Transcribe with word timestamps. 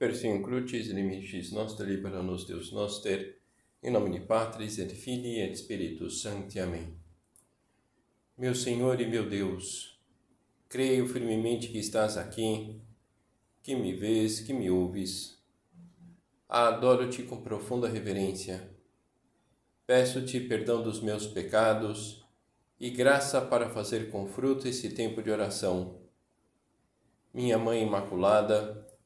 Persino 0.00 0.40
crucis 0.42 0.88
limicis 0.88 1.52
nostri 1.52 1.84
libera 1.84 2.22
nos 2.22 2.46
Deus 2.46 2.72
noster, 2.72 3.38
em 3.82 3.90
nome 3.90 4.10
de 4.10 4.20
Patris 4.20 4.78
et 4.78 4.94
Filii 4.94 5.42
et 5.42 5.54
Spiritus 5.54 6.22
Sancti. 6.22 6.58
Amém. 6.58 6.96
Meu 8.34 8.54
Senhor 8.54 8.98
e 8.98 9.06
meu 9.06 9.28
Deus, 9.28 10.00
creio 10.70 11.06
firmemente 11.06 11.68
que 11.68 11.76
estás 11.76 12.16
aqui, 12.16 12.80
que 13.62 13.76
me 13.76 13.92
vês, 13.92 14.40
que 14.40 14.54
me 14.54 14.70
ouves. 14.70 15.38
Adoro-te 16.48 17.24
com 17.24 17.42
profunda 17.42 17.86
reverência. 17.86 18.70
Peço-te 19.86 20.40
perdão 20.40 20.82
dos 20.82 21.02
meus 21.02 21.26
pecados 21.26 22.24
e 22.80 22.88
graça 22.88 23.38
para 23.38 23.68
fazer 23.68 24.10
com 24.10 24.26
fruto 24.26 24.66
esse 24.66 24.94
tempo 24.94 25.22
de 25.22 25.30
oração. 25.30 26.00
Minha 27.34 27.58
Mãe 27.58 27.82
Imaculada, 27.82 28.89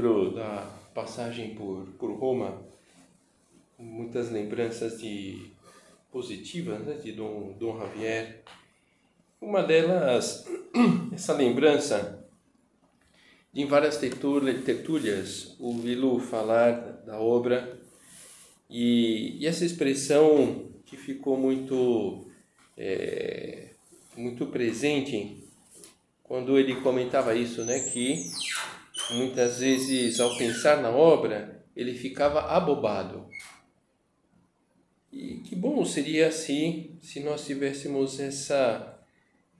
Lembro 0.00 0.30
da 0.30 0.66
passagem 0.94 1.54
por, 1.54 1.86
por 1.98 2.10
Roma, 2.12 2.58
muitas 3.78 4.30
lembranças 4.30 4.98
de 4.98 5.52
positivas 6.10 6.80
né, 6.86 6.94
de 6.94 7.12
Dom, 7.12 7.54
Dom 7.60 7.78
Javier. 7.78 8.42
Uma 9.38 9.62
delas, 9.62 10.46
essa 11.12 11.34
lembrança 11.34 12.26
de 13.52 13.60
em 13.60 13.66
várias 13.66 13.98
tertúlias 13.98 15.54
ouvi-lo 15.60 16.18
falar 16.18 16.72
da 17.04 17.20
obra 17.20 17.78
e, 18.70 19.36
e, 19.38 19.46
essa 19.46 19.66
expressão 19.66 20.70
que 20.86 20.96
ficou 20.96 21.36
muito, 21.36 22.26
é, 22.74 23.68
muito 24.16 24.46
presente 24.46 25.44
quando 26.22 26.58
ele 26.58 26.76
comentava 26.76 27.34
isso, 27.34 27.66
né, 27.66 27.80
que 27.80 28.24
muitas 29.12 29.58
vezes, 29.58 30.20
ao 30.20 30.36
pensar 30.36 30.80
na 30.82 30.90
obra, 30.90 31.64
ele 31.74 31.94
ficava 31.94 32.42
abobado. 32.42 33.28
E 35.12 35.38
que 35.38 35.56
bom 35.56 35.84
seria 35.84 36.28
assim 36.28 36.98
se 37.02 37.20
nós 37.20 37.44
tivéssemos 37.44 38.20
essa 38.20 38.96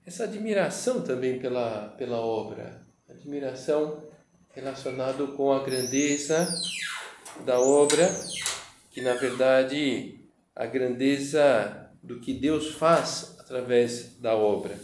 essa 0.05 0.23
admiração 0.23 1.01
também 1.01 1.39
pela 1.39 1.89
pela 1.97 2.21
obra, 2.21 2.81
admiração 3.09 4.03
relacionado 4.53 5.29
com 5.29 5.51
a 5.51 5.63
grandeza 5.63 6.47
da 7.45 7.59
obra, 7.59 8.09
que 8.91 9.01
na 9.01 9.13
verdade 9.13 10.19
a 10.55 10.65
grandeza 10.65 11.91
do 12.01 12.19
que 12.19 12.33
Deus 12.33 12.73
faz 12.75 13.35
através 13.39 14.15
da 14.17 14.35
obra. 14.35 14.77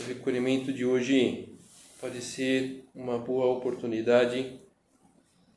O 0.00 0.04
recolhimento 0.04 0.72
de 0.72 0.84
hoje 0.84 1.53
pode 2.04 2.20
ser 2.20 2.86
uma 2.94 3.18
boa 3.18 3.46
oportunidade 3.46 4.60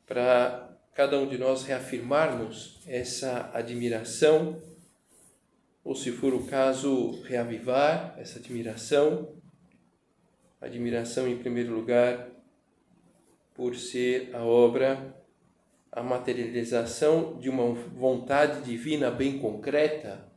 para 0.06 0.80
cada 0.94 1.18
um 1.18 1.28
de 1.28 1.36
nós 1.36 1.62
reafirmarmos 1.62 2.80
essa 2.86 3.50
admiração, 3.52 4.58
ou 5.84 5.94
se 5.94 6.10
for 6.10 6.32
o 6.32 6.46
caso, 6.46 7.20
reavivar 7.24 8.14
essa 8.16 8.38
admiração. 8.38 9.36
Admiração, 10.58 11.28
em 11.28 11.36
primeiro 11.36 11.74
lugar, 11.74 12.30
por 13.54 13.76
ser 13.76 14.34
a 14.34 14.42
obra, 14.42 15.22
a 15.92 16.02
materialização 16.02 17.38
de 17.38 17.50
uma 17.50 17.74
vontade 17.74 18.62
divina 18.62 19.10
bem 19.10 19.38
concreta. 19.38 20.32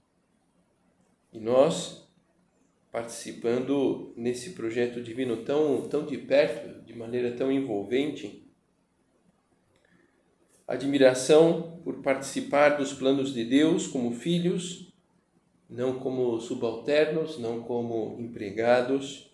E 1.32 1.40
nós, 1.40 2.01
participando 2.92 4.14
nesse 4.18 4.50
projeto 4.52 5.02
divino 5.02 5.38
tão, 5.38 5.88
tão 5.88 6.06
de 6.06 6.18
perto, 6.18 6.84
de 6.84 6.94
maneira 6.94 7.32
tão 7.32 7.52
envolvente. 7.52 8.46
Admiração 10.68 11.80
por 11.84 12.02
participar 12.02 12.78
dos 12.78 12.94
planos 12.94 13.34
de 13.34 13.46
Deus 13.46 13.88
como 13.88 14.12
filhos, 14.12 14.94
não 15.70 16.00
como 16.00 16.40
subalternos, 16.42 17.40
não 17.40 17.62
como 17.62 18.18
empregados. 18.20 19.32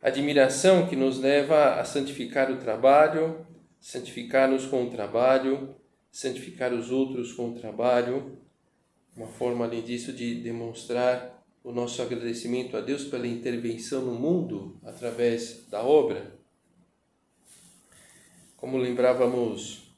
Admiração 0.00 0.86
que 0.86 0.96
nos 0.96 1.18
leva 1.18 1.74
a 1.74 1.84
santificar 1.84 2.50
o 2.50 2.58
trabalho, 2.58 3.46
santificar-nos 3.78 4.66
com 4.66 4.84
o 4.84 4.90
trabalho, 4.90 5.76
santificar 6.10 6.72
os 6.72 6.90
outros 6.90 7.34
com 7.34 7.50
o 7.50 7.54
trabalho, 7.54 8.38
uma 9.14 9.26
forma, 9.26 9.64
além 9.64 9.82
disso, 9.82 10.12
de 10.12 10.42
demonstrar 10.42 11.35
o 11.66 11.72
nosso 11.72 12.00
agradecimento 12.00 12.76
a 12.76 12.80
Deus 12.80 13.06
pela 13.06 13.26
intervenção 13.26 14.00
no 14.00 14.14
mundo 14.14 14.78
através 14.84 15.66
da 15.68 15.82
obra. 15.82 16.38
Como 18.56 18.78
lembrávamos 18.78 19.92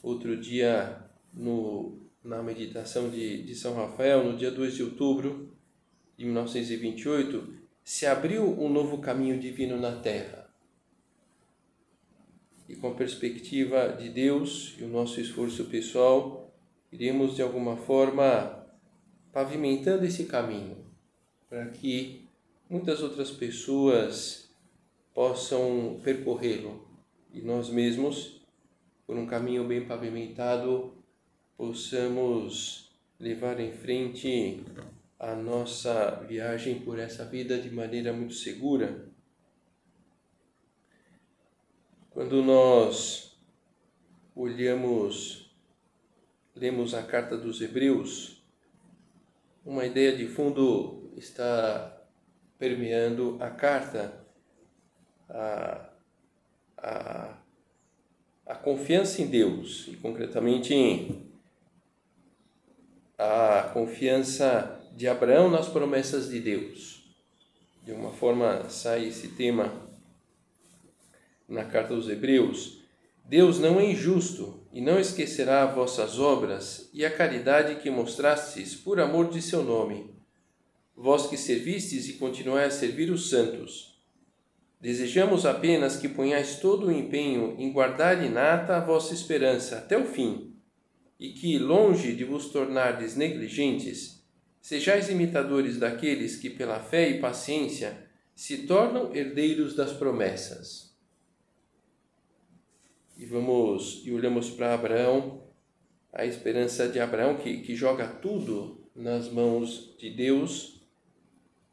outro 0.00 0.36
dia 0.36 0.96
no, 1.34 1.98
na 2.22 2.40
meditação 2.40 3.10
de, 3.10 3.42
de 3.42 3.52
São 3.56 3.74
Rafael, 3.74 4.22
no 4.22 4.36
dia 4.38 4.52
2 4.52 4.76
de 4.76 4.84
outubro 4.84 5.52
de 6.16 6.24
1928, 6.24 7.52
se 7.82 8.06
abriu 8.06 8.44
um 8.44 8.68
novo 8.68 8.98
caminho 8.98 9.40
divino 9.40 9.76
na 9.76 9.96
Terra. 9.96 10.48
E 12.68 12.76
com 12.76 12.92
a 12.92 12.94
perspectiva 12.94 13.88
de 13.88 14.08
Deus 14.08 14.76
e 14.78 14.84
o 14.84 14.88
nosso 14.88 15.20
esforço 15.20 15.64
pessoal, 15.64 16.54
iremos 16.92 17.34
de 17.34 17.42
alguma 17.42 17.76
forma 17.76 18.64
pavimentando 19.32 20.04
esse 20.04 20.26
caminho 20.26 20.87
para 21.48 21.66
que 21.66 22.28
muitas 22.68 23.02
outras 23.02 23.30
pessoas 23.30 24.50
possam 25.14 25.98
percorrê-lo 26.04 26.86
e 27.32 27.40
nós 27.40 27.68
mesmos, 27.70 28.40
por 29.06 29.16
um 29.16 29.26
caminho 29.26 29.66
bem 29.66 29.86
pavimentado, 29.86 30.94
possamos 31.56 32.90
levar 33.18 33.58
em 33.58 33.72
frente 33.72 34.62
a 35.18 35.34
nossa 35.34 36.10
viagem 36.28 36.80
por 36.80 36.98
essa 36.98 37.24
vida 37.24 37.58
de 37.58 37.70
maneira 37.70 38.12
muito 38.12 38.34
segura. 38.34 39.08
Quando 42.10 42.42
nós 42.42 43.36
olhamos, 44.34 45.50
lemos 46.54 46.94
a 46.94 47.02
carta 47.02 47.36
dos 47.36 47.60
Hebreus, 47.60 48.42
uma 49.64 49.84
ideia 49.84 50.16
de 50.16 50.26
fundo 50.28 50.97
está 51.16 51.98
permeando 52.58 53.36
a 53.40 53.50
carta, 53.50 54.12
a, 55.28 55.88
a, 56.76 57.34
a 58.46 58.54
confiança 58.54 59.22
em 59.22 59.26
Deus, 59.26 59.86
e 59.88 59.96
concretamente 59.96 60.74
em 60.74 61.28
a 63.18 63.70
confiança 63.74 64.80
de 64.96 65.08
Abraão 65.08 65.50
nas 65.50 65.68
promessas 65.68 66.28
de 66.28 66.40
Deus. 66.40 67.04
De 67.84 67.92
uma 67.92 68.12
forma 68.12 68.68
sai 68.68 69.08
esse 69.08 69.28
tema 69.28 69.72
na 71.48 71.64
carta 71.64 71.94
aos 71.94 72.08
Hebreus. 72.08 72.78
Deus 73.24 73.58
não 73.58 73.80
é 73.80 73.90
injusto 73.90 74.62
e 74.72 74.80
não 74.80 75.00
esquecerá 75.00 75.66
vossas 75.66 76.18
obras 76.18 76.88
e 76.92 77.04
a 77.04 77.10
caridade 77.10 77.76
que 77.76 77.90
mostrastes 77.90 78.74
por 78.74 79.00
amor 79.00 79.30
de 79.30 79.42
seu 79.42 79.62
nome 79.62 80.17
vós 81.00 81.28
que 81.28 81.36
servistes 81.36 82.08
e 82.08 82.14
continuais 82.14 82.74
a 82.74 82.76
servir 82.76 83.08
os 83.10 83.30
santos. 83.30 84.02
Desejamos 84.80 85.46
apenas 85.46 85.96
que 85.96 86.08
ponhais 86.08 86.56
todo 86.56 86.88
o 86.88 86.92
empenho 86.92 87.54
em 87.56 87.72
guardar 87.72 88.24
inata 88.24 88.76
a 88.76 88.84
vossa 88.84 89.14
esperança 89.14 89.78
até 89.78 89.96
o 89.96 90.04
fim, 90.04 90.56
e 91.18 91.30
que, 91.30 91.56
longe 91.56 92.14
de 92.14 92.24
vos 92.24 92.50
tornardes 92.50 93.16
negligentes, 93.16 94.24
sejais 94.60 95.08
imitadores 95.08 95.78
daqueles 95.78 96.36
que, 96.36 96.50
pela 96.50 96.80
fé 96.80 97.08
e 97.10 97.20
paciência, 97.20 98.08
se 98.34 98.66
tornam 98.66 99.14
herdeiros 99.14 99.74
das 99.76 99.92
promessas. 99.92 100.96
E 103.16 103.24
vamos 103.24 104.02
e 104.04 104.12
olhamos 104.12 104.50
para 104.50 104.74
Abraão, 104.74 105.44
a 106.12 106.24
esperança 106.26 106.88
de 106.88 106.98
Abraão 106.98 107.36
que, 107.36 107.58
que 107.58 107.74
joga 107.74 108.06
tudo 108.06 108.88
nas 108.94 109.28
mãos 109.28 109.96
de 109.98 110.10
Deus 110.10 110.77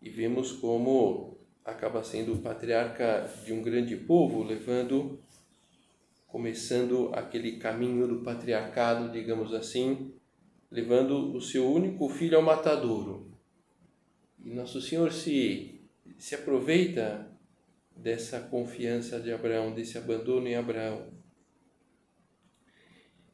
e 0.05 0.09
vemos 0.11 0.51
como 0.51 1.35
acaba 1.65 2.03
sendo 2.03 2.35
o 2.35 2.37
patriarca 2.37 3.27
de 3.43 3.51
um 3.51 3.63
grande 3.63 3.95
povo, 3.95 4.43
levando, 4.43 5.19
começando 6.27 7.09
aquele 7.11 7.57
caminho 7.57 8.07
do 8.07 8.21
patriarcado, 8.21 9.11
digamos 9.11 9.51
assim, 9.51 10.13
levando 10.69 11.35
o 11.35 11.41
seu 11.41 11.67
único 11.67 12.07
filho 12.07 12.37
ao 12.37 12.43
matadouro. 12.43 13.35
E 14.43 14.51
Nosso 14.51 14.79
Senhor 14.79 15.11
se, 15.11 15.81
se 16.19 16.35
aproveita 16.35 17.27
dessa 17.97 18.39
confiança 18.39 19.19
de 19.19 19.31
Abraão, 19.31 19.73
desse 19.73 19.97
abandono 19.97 20.47
em 20.47 20.53
Abraão. 20.53 21.07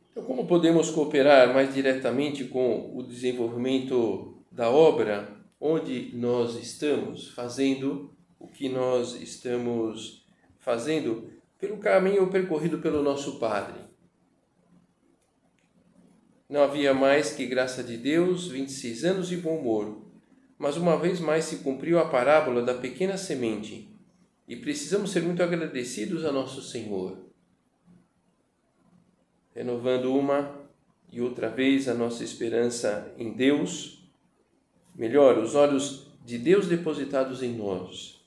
Então, 0.10 0.24
como 0.24 0.48
podemos 0.48 0.90
cooperar 0.90 1.54
mais 1.54 1.74
diretamente 1.74 2.46
com 2.46 2.98
o 2.98 3.04
desenvolvimento 3.04 4.42
da 4.50 4.70
obra 4.70 5.41
onde 5.62 6.12
nós 6.16 6.56
estamos 6.56 7.28
fazendo 7.30 8.12
o 8.40 8.48
que 8.48 8.68
nós 8.68 9.14
estamos 9.14 10.26
fazendo 10.58 11.30
pelo 11.60 11.78
caminho 11.78 12.28
percorrido 12.32 12.80
pelo 12.80 13.04
nosso 13.04 13.38
Padre? 13.38 13.80
Não 16.50 16.64
havia 16.64 16.96
mais 16.96 17.32
que 17.32 17.46
graça 17.46 17.84
de 17.84 17.96
Deus, 17.96 18.48
26 18.48 19.06
anos 19.06 19.28
de 19.30 19.38
bom 19.38 19.60
humor, 19.60 20.02
mas 20.58 20.76
uma 20.76 20.98
vez 20.98 21.20
mais 21.20 21.46
se 21.46 21.58
cumpriu 21.58 22.00
a 22.00 22.10
parábola 22.10 22.64
da 22.64 22.74
pequena 22.74 23.16
semente 23.16 23.88
e 24.48 24.56
precisamos 24.56 25.12
ser 25.12 25.22
muito 25.22 25.44
agradecidos 25.44 26.26
a 26.26 26.32
nosso 26.32 26.62
Senhor, 26.62 27.18
renovando 29.54 30.14
uma 30.14 30.60
e 31.12 31.22
outra 31.22 31.50
vez 31.50 31.88
a 31.88 31.94
nossa 31.94 32.24
esperança 32.24 33.14
em 33.18 33.32
Deus, 33.32 34.01
melhor, 34.96 35.38
os 35.38 35.56
olhos 35.56 36.08
de 36.26 36.38
Deus 36.38 36.68
depositados 36.68 37.42
em 37.42 37.56
nós, 37.56 38.22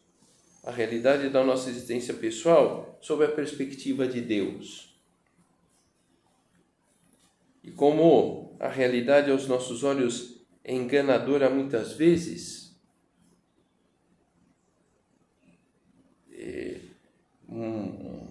a 0.62 0.70
realidade 0.70 1.28
da 1.28 1.44
nossa 1.44 1.70
existência 1.70 2.14
pessoal 2.14 2.98
sob 3.00 3.24
a 3.24 3.28
perspectiva 3.28 4.06
de 4.06 4.20
Deus. 4.20 4.94
E 7.62 7.70
como 7.70 8.56
a 8.60 8.68
realidade 8.68 9.30
aos 9.30 9.46
nossos 9.46 9.84
olhos 9.84 10.40
é 10.62 10.74
enganadora 10.74 11.48
muitas 11.48 11.92
vezes, 11.92 12.64
um, 17.54 18.26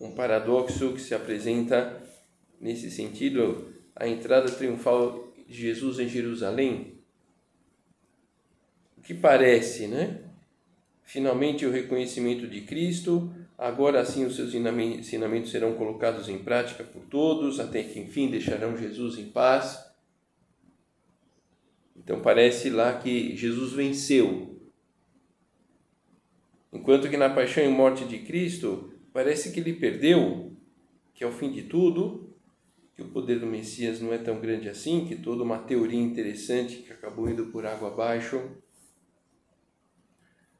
um 0.00 0.12
paradoxo 0.12 0.92
que 0.92 1.00
se 1.00 1.14
apresenta 1.14 2.00
nesse 2.60 2.90
sentido, 2.90 3.72
a 3.94 4.06
entrada 4.06 4.50
triunfal 4.50 5.32
de 5.46 5.54
Jesus 5.54 5.98
em 5.98 6.08
Jerusalém. 6.08 6.97
Que 9.08 9.14
parece, 9.14 9.86
né? 9.86 10.20
Finalmente 11.02 11.64
o 11.64 11.70
reconhecimento 11.70 12.46
de 12.46 12.60
Cristo, 12.60 13.32
agora 13.56 14.04
sim 14.04 14.26
os 14.26 14.36
seus 14.36 14.52
ensinamentos 14.52 15.50
serão 15.50 15.72
colocados 15.72 16.28
em 16.28 16.36
prática 16.36 16.84
por 16.84 17.06
todos, 17.06 17.58
até 17.58 17.82
que 17.82 17.98
enfim 17.98 18.30
deixarão 18.30 18.76
Jesus 18.76 19.16
em 19.16 19.30
paz. 19.30 19.82
Então 21.96 22.20
parece 22.20 22.68
lá 22.68 22.98
que 22.98 23.34
Jesus 23.34 23.72
venceu 23.72 24.58
Enquanto 26.70 27.08
que 27.08 27.16
na 27.16 27.30
paixão 27.30 27.64
e 27.64 27.68
morte 27.68 28.04
de 28.04 28.18
Cristo, 28.18 28.92
parece 29.10 29.52
que 29.52 29.60
ele 29.60 29.72
perdeu, 29.72 30.52
que 31.14 31.24
ao 31.24 31.32
fim 31.32 31.50
de 31.50 31.62
tudo, 31.62 32.36
que 32.94 33.00
o 33.00 33.08
poder 33.08 33.40
do 33.40 33.46
Messias 33.46 34.02
não 34.02 34.12
é 34.12 34.18
tão 34.18 34.38
grande 34.38 34.68
assim, 34.68 35.06
que 35.06 35.16
toda 35.16 35.42
uma 35.42 35.60
teoria 35.60 35.98
interessante 35.98 36.82
que 36.82 36.92
acabou 36.92 37.26
indo 37.26 37.46
por 37.46 37.64
água 37.64 37.88
abaixo. 37.88 38.50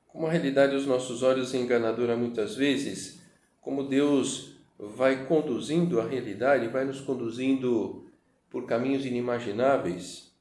Como 0.08 0.26
a 0.26 0.30
realidade 0.30 0.74
aos 0.74 0.86
nossos 0.86 1.22
olhos 1.22 1.54
é 1.54 1.58
enganadora 1.58 2.16
muitas 2.16 2.56
vezes, 2.56 3.22
como 3.60 3.84
Deus 3.84 4.56
vai 4.78 5.26
conduzindo 5.26 6.00
a 6.00 6.06
realidade, 6.06 6.68
vai 6.68 6.84
nos 6.84 7.00
conduzindo 7.00 8.10
por 8.50 8.66
caminhos 8.66 9.04
inimagináveis. 9.04 10.32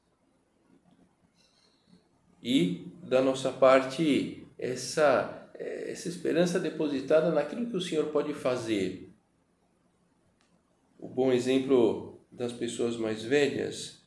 E, 2.42 2.86
da 3.02 3.20
nossa 3.20 3.52
parte, 3.52 4.46
essa 4.58 5.38
essa 5.58 6.08
esperança 6.08 6.60
depositada 6.60 7.30
naquilo 7.30 7.66
que 7.66 7.76
o 7.76 7.80
Senhor 7.80 8.06
pode 8.06 8.32
fazer. 8.32 9.12
O 10.98 11.08
bom 11.08 11.32
exemplo 11.32 12.20
das 12.30 12.52
pessoas 12.52 12.96
mais 12.96 13.24
velhas, 13.24 13.97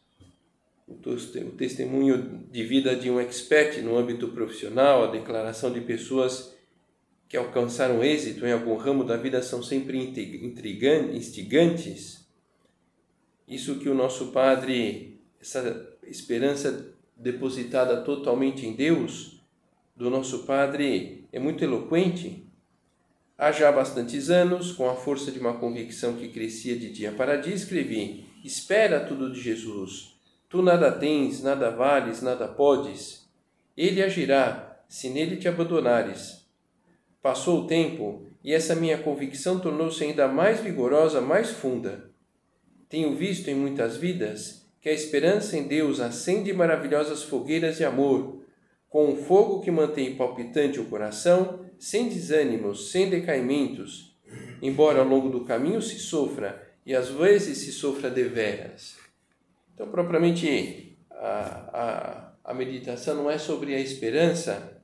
o 1.04 1.52
testemunho 1.52 2.46
de 2.52 2.64
vida 2.64 2.96
de 2.96 3.10
um 3.10 3.20
expert 3.20 3.82
no 3.82 3.98
âmbito 3.98 4.30
profissional, 4.30 5.04
a 5.04 5.12
declaração 5.12 5.72
de 5.72 5.82
pessoas 5.82 6.54
que 7.28 7.38
alcançaram 7.38 8.04
êxito 8.04 8.46
em 8.46 8.52
algum 8.52 8.76
ramo 8.76 9.04
da 9.04 9.16
vida 9.16 9.42
são 9.42 9.64
sempre 9.64 9.98
instigantes. 11.14 12.28
Isso 13.48 13.80
que 13.80 13.88
o 13.88 13.96
nosso 13.96 14.28
Padre, 14.28 15.22
essa 15.40 15.90
esperança 16.04 16.94
depositada 17.16 18.02
totalmente 18.02 18.66
em 18.66 18.74
Deus, 18.74 19.42
do 19.96 20.10
nosso 20.10 20.40
Padre 20.40 21.26
é 21.32 21.40
muito 21.40 21.64
eloquente. 21.64 22.46
Há 23.38 23.52
já 23.52 23.72
bastantes 23.72 24.30
anos, 24.30 24.72
com 24.72 24.90
a 24.90 24.96
força 24.96 25.32
de 25.32 25.40
uma 25.40 25.58
convicção 25.58 26.16
que 26.16 26.28
crescia 26.28 26.78
de 26.78 26.92
dia 26.92 27.12
para 27.12 27.38
dia, 27.38 27.54
escrevi: 27.54 28.26
Espera 28.44 29.00
tudo 29.00 29.32
de 29.32 29.40
Jesus. 29.40 30.11
Tu 30.52 30.62
nada 30.62 30.92
tens, 30.92 31.42
nada 31.42 31.72
vales, 31.72 32.22
nada 32.22 32.46
podes. 32.46 33.26
Ele 33.78 34.04
agirá, 34.04 34.84
se 34.86 35.10
nele 35.10 35.38
te 35.38 35.48
abandonares. 35.48 36.46
Passou 37.22 37.62
o 37.62 37.68
tempo 37.68 38.28
e 38.44 38.54
essa 38.54 38.76
minha 38.76 38.98
convicção 38.98 39.62
tornou-se 39.62 40.04
ainda 40.04 40.28
mais 40.28 40.60
vigorosa, 40.60 41.22
mais 41.22 41.52
funda. 41.52 42.12
Tenho 42.90 43.16
visto 43.16 43.48
em 43.48 43.56
muitas 43.56 43.96
vidas 43.96 44.70
que 44.82 44.90
a 44.90 44.94
esperança 44.94 45.56
em 45.56 45.64
Deus 45.64 46.02
acende 46.02 46.52
maravilhosas 46.52 47.24
fogueiras 47.24 47.78
de 47.78 47.86
amor 47.86 48.44
com 48.90 49.10
um 49.10 49.16
fogo 49.16 49.62
que 49.62 49.72
mantém 49.72 50.18
palpitante 50.18 50.82
o 50.82 50.86
coração, 50.86 51.66
sem 51.80 52.10
desânimos, 52.10 52.92
sem 52.92 53.10
decaimentos, 53.10 54.18
embora 54.62 55.00
ao 55.00 55.08
longo 55.08 55.30
do 55.30 55.46
caminho 55.46 55.82
se 55.82 55.98
sofra 55.98 56.62
e 56.86 56.94
às 56.94 57.08
vezes 57.08 57.60
se 57.60 57.72
sofra 57.72 58.10
deveras. 58.10 59.01
Então, 59.74 59.90
propriamente, 59.90 60.98
a, 61.12 61.70
a, 62.44 62.52
a 62.52 62.54
meditação 62.54 63.16
não 63.16 63.30
é 63.30 63.38
sobre 63.38 63.76
a 63.76 63.80
esperança, 63.80 64.82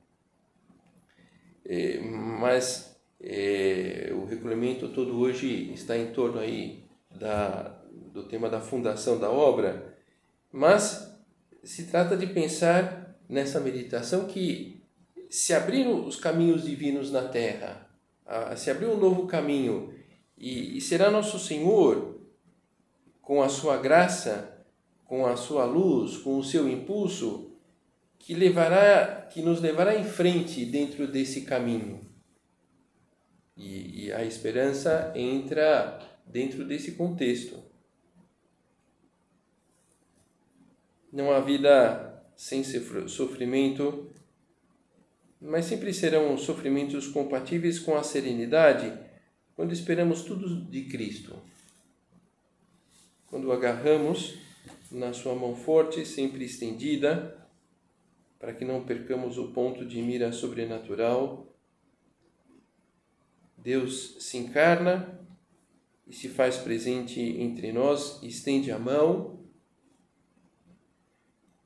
é, 1.64 1.98
mas 2.00 2.98
é, 3.20 4.10
o 4.12 4.24
recolhimento 4.24 4.88
todo 4.88 5.18
hoje 5.18 5.72
está 5.72 5.96
em 5.96 6.12
torno 6.12 6.38
aí 6.38 6.84
da, 7.10 7.78
do 8.12 8.22
tema 8.24 8.48
da 8.48 8.60
fundação 8.60 9.18
da 9.18 9.30
obra, 9.30 9.96
mas 10.50 11.14
se 11.62 11.86
trata 11.86 12.16
de 12.16 12.26
pensar 12.26 13.18
nessa 13.28 13.60
meditação 13.60 14.26
que 14.26 14.82
se 15.28 15.52
abriram 15.52 16.06
os 16.06 16.16
caminhos 16.16 16.64
divinos 16.64 17.12
na 17.12 17.28
terra, 17.28 17.86
se 18.56 18.70
abriu 18.70 18.92
um 18.92 18.96
novo 18.96 19.26
caminho 19.26 19.92
e, 20.36 20.78
e 20.78 20.80
será 20.80 21.10
nosso 21.10 21.38
Senhor, 21.38 22.18
com 23.20 23.42
a 23.42 23.48
sua 23.48 23.76
graça, 23.76 24.57
com 25.08 25.26
a 25.26 25.36
sua 25.36 25.64
luz, 25.64 26.18
com 26.18 26.38
o 26.38 26.44
seu 26.44 26.68
impulso, 26.68 27.50
que 28.18 28.34
levará, 28.34 29.22
que 29.22 29.40
nos 29.40 29.58
levará 29.58 29.98
em 29.98 30.04
frente 30.04 30.66
dentro 30.66 31.08
desse 31.08 31.40
caminho. 31.40 32.06
E, 33.56 34.04
e 34.04 34.12
a 34.12 34.22
esperança 34.22 35.10
entra 35.16 35.98
dentro 36.26 36.62
desse 36.64 36.92
contexto. 36.92 37.56
Não 41.10 41.32
há 41.32 41.40
vida 41.40 42.22
sem 42.36 42.62
sofrimento, 43.08 44.12
mas 45.40 45.64
sempre 45.64 45.94
serão 45.94 46.36
sofrimentos 46.36 47.08
compatíveis 47.08 47.78
com 47.78 47.96
a 47.96 48.02
serenidade 48.02 48.92
quando 49.56 49.72
esperamos 49.72 50.22
tudo 50.22 50.66
de 50.66 50.84
Cristo. 50.84 51.34
Quando 53.26 53.50
agarramos 53.50 54.47
na 54.90 55.12
sua 55.12 55.34
mão 55.34 55.54
forte, 55.54 56.04
sempre 56.04 56.44
estendida, 56.44 57.46
para 58.38 58.52
que 58.52 58.64
não 58.64 58.84
percamos 58.84 59.38
o 59.38 59.52
ponto 59.52 59.84
de 59.84 60.00
mira 60.00 60.32
sobrenatural. 60.32 61.52
Deus 63.56 64.16
se 64.20 64.38
encarna 64.38 65.20
e 66.06 66.14
se 66.14 66.28
faz 66.28 66.56
presente 66.56 67.20
entre 67.20 67.72
nós, 67.72 68.22
estende 68.22 68.70
a 68.70 68.78
mão 68.78 69.38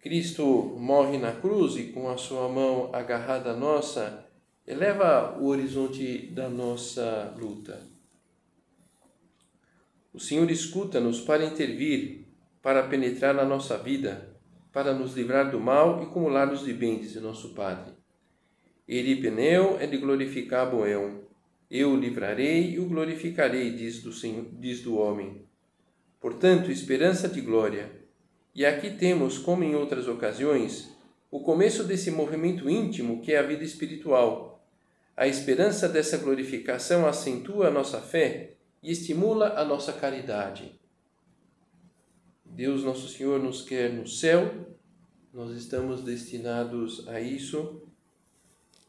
Cristo 0.02 0.44
morre 0.76 1.16
na 1.16 1.30
cruz 1.30 1.76
e 1.76 1.92
com 1.92 2.10
a 2.10 2.18
sua 2.18 2.48
mão 2.48 2.92
agarrada 2.92 3.52
à 3.52 3.56
nossa, 3.56 4.28
eleva 4.66 5.38
o 5.40 5.46
horizonte 5.46 6.26
da 6.26 6.48
nossa 6.48 7.32
luta. 7.38 7.80
O 10.12 10.18
Senhor 10.18 10.50
escuta-nos 10.50 11.20
para 11.20 11.44
intervir, 11.44 12.21
para 12.62 12.84
penetrar 12.84 13.34
na 13.34 13.44
nossa 13.44 13.76
vida, 13.76 14.34
para 14.72 14.94
nos 14.94 15.14
livrar 15.14 15.50
do 15.50 15.60
mal 15.60 16.00
e 16.00 16.04
acumular-nos 16.04 16.64
de 16.64 16.72
diz 16.72 17.16
o 17.16 17.20
nosso 17.20 17.52
Padre. 17.54 17.92
Eripeneu 18.88 19.78
é 19.80 19.86
de 19.86 19.98
glorificabo 19.98 20.86
eu. 20.86 21.28
Eu 21.70 21.90
o 21.90 21.96
livrarei 21.96 22.72
e 22.72 22.78
o 22.78 22.86
glorificarei, 22.86 23.72
diz 23.72 24.02
do, 24.02 24.12
Senhor, 24.12 24.46
diz 24.52 24.80
do 24.82 24.96
homem. 24.96 25.44
Portanto, 26.20 26.70
esperança 26.70 27.28
de 27.28 27.40
glória. 27.40 27.90
E 28.54 28.64
aqui 28.64 28.90
temos, 28.90 29.38
como 29.38 29.64
em 29.64 29.74
outras 29.74 30.06
ocasiões, 30.06 30.94
o 31.30 31.40
começo 31.40 31.82
desse 31.82 32.10
movimento 32.10 32.68
íntimo 32.68 33.22
que 33.22 33.32
é 33.32 33.38
a 33.38 33.42
vida 33.42 33.64
espiritual. 33.64 34.62
A 35.16 35.26
esperança 35.26 35.88
dessa 35.88 36.18
glorificação 36.18 37.06
acentua 37.06 37.68
a 37.68 37.70
nossa 37.70 38.00
fé 38.00 38.54
e 38.82 38.92
estimula 38.92 39.54
a 39.58 39.64
nossa 39.64 39.92
caridade. 39.92 40.78
Deus 42.52 42.84
Nosso 42.84 43.08
Senhor 43.08 43.42
nos 43.42 43.62
quer 43.62 43.90
no 43.94 44.06
céu, 44.06 44.76
nós 45.32 45.56
estamos 45.56 46.02
destinados 46.02 47.08
a 47.08 47.18
isso 47.18 47.82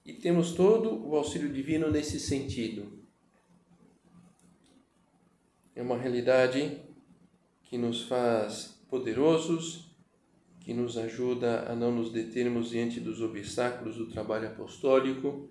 e 0.06 0.12
temos 0.12 0.52
todo 0.52 1.02
o 1.08 1.16
auxílio 1.16 1.48
divino 1.48 1.90
nesse 1.90 2.20
sentido. 2.20 2.92
É 5.74 5.82
uma 5.82 5.98
realidade 5.98 6.82
que 7.64 7.78
nos 7.78 8.02
faz 8.02 8.78
poderosos, 8.90 9.96
que 10.60 10.74
nos 10.74 10.98
ajuda 10.98 11.72
a 11.72 11.74
não 11.74 11.90
nos 11.90 12.12
determos 12.12 12.70
diante 12.70 13.00
dos 13.00 13.22
obstáculos 13.22 13.96
do 13.96 14.08
trabalho 14.08 14.50
apostólico, 14.50 15.50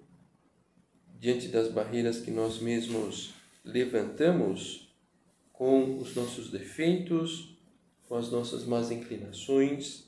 diante 1.19 1.49
das 1.49 1.73
barreiras 1.73 2.21
que 2.21 2.31
nós 2.31 2.61
mesmos 2.61 3.33
levantamos 3.65 4.95
com 5.51 5.97
os 5.97 6.15
nossos 6.15 6.51
defeitos, 6.51 7.52
com 8.13 8.19
as 8.19 8.31
nossas 8.31 8.67
más 8.67 8.91
inclinações. 8.91 10.07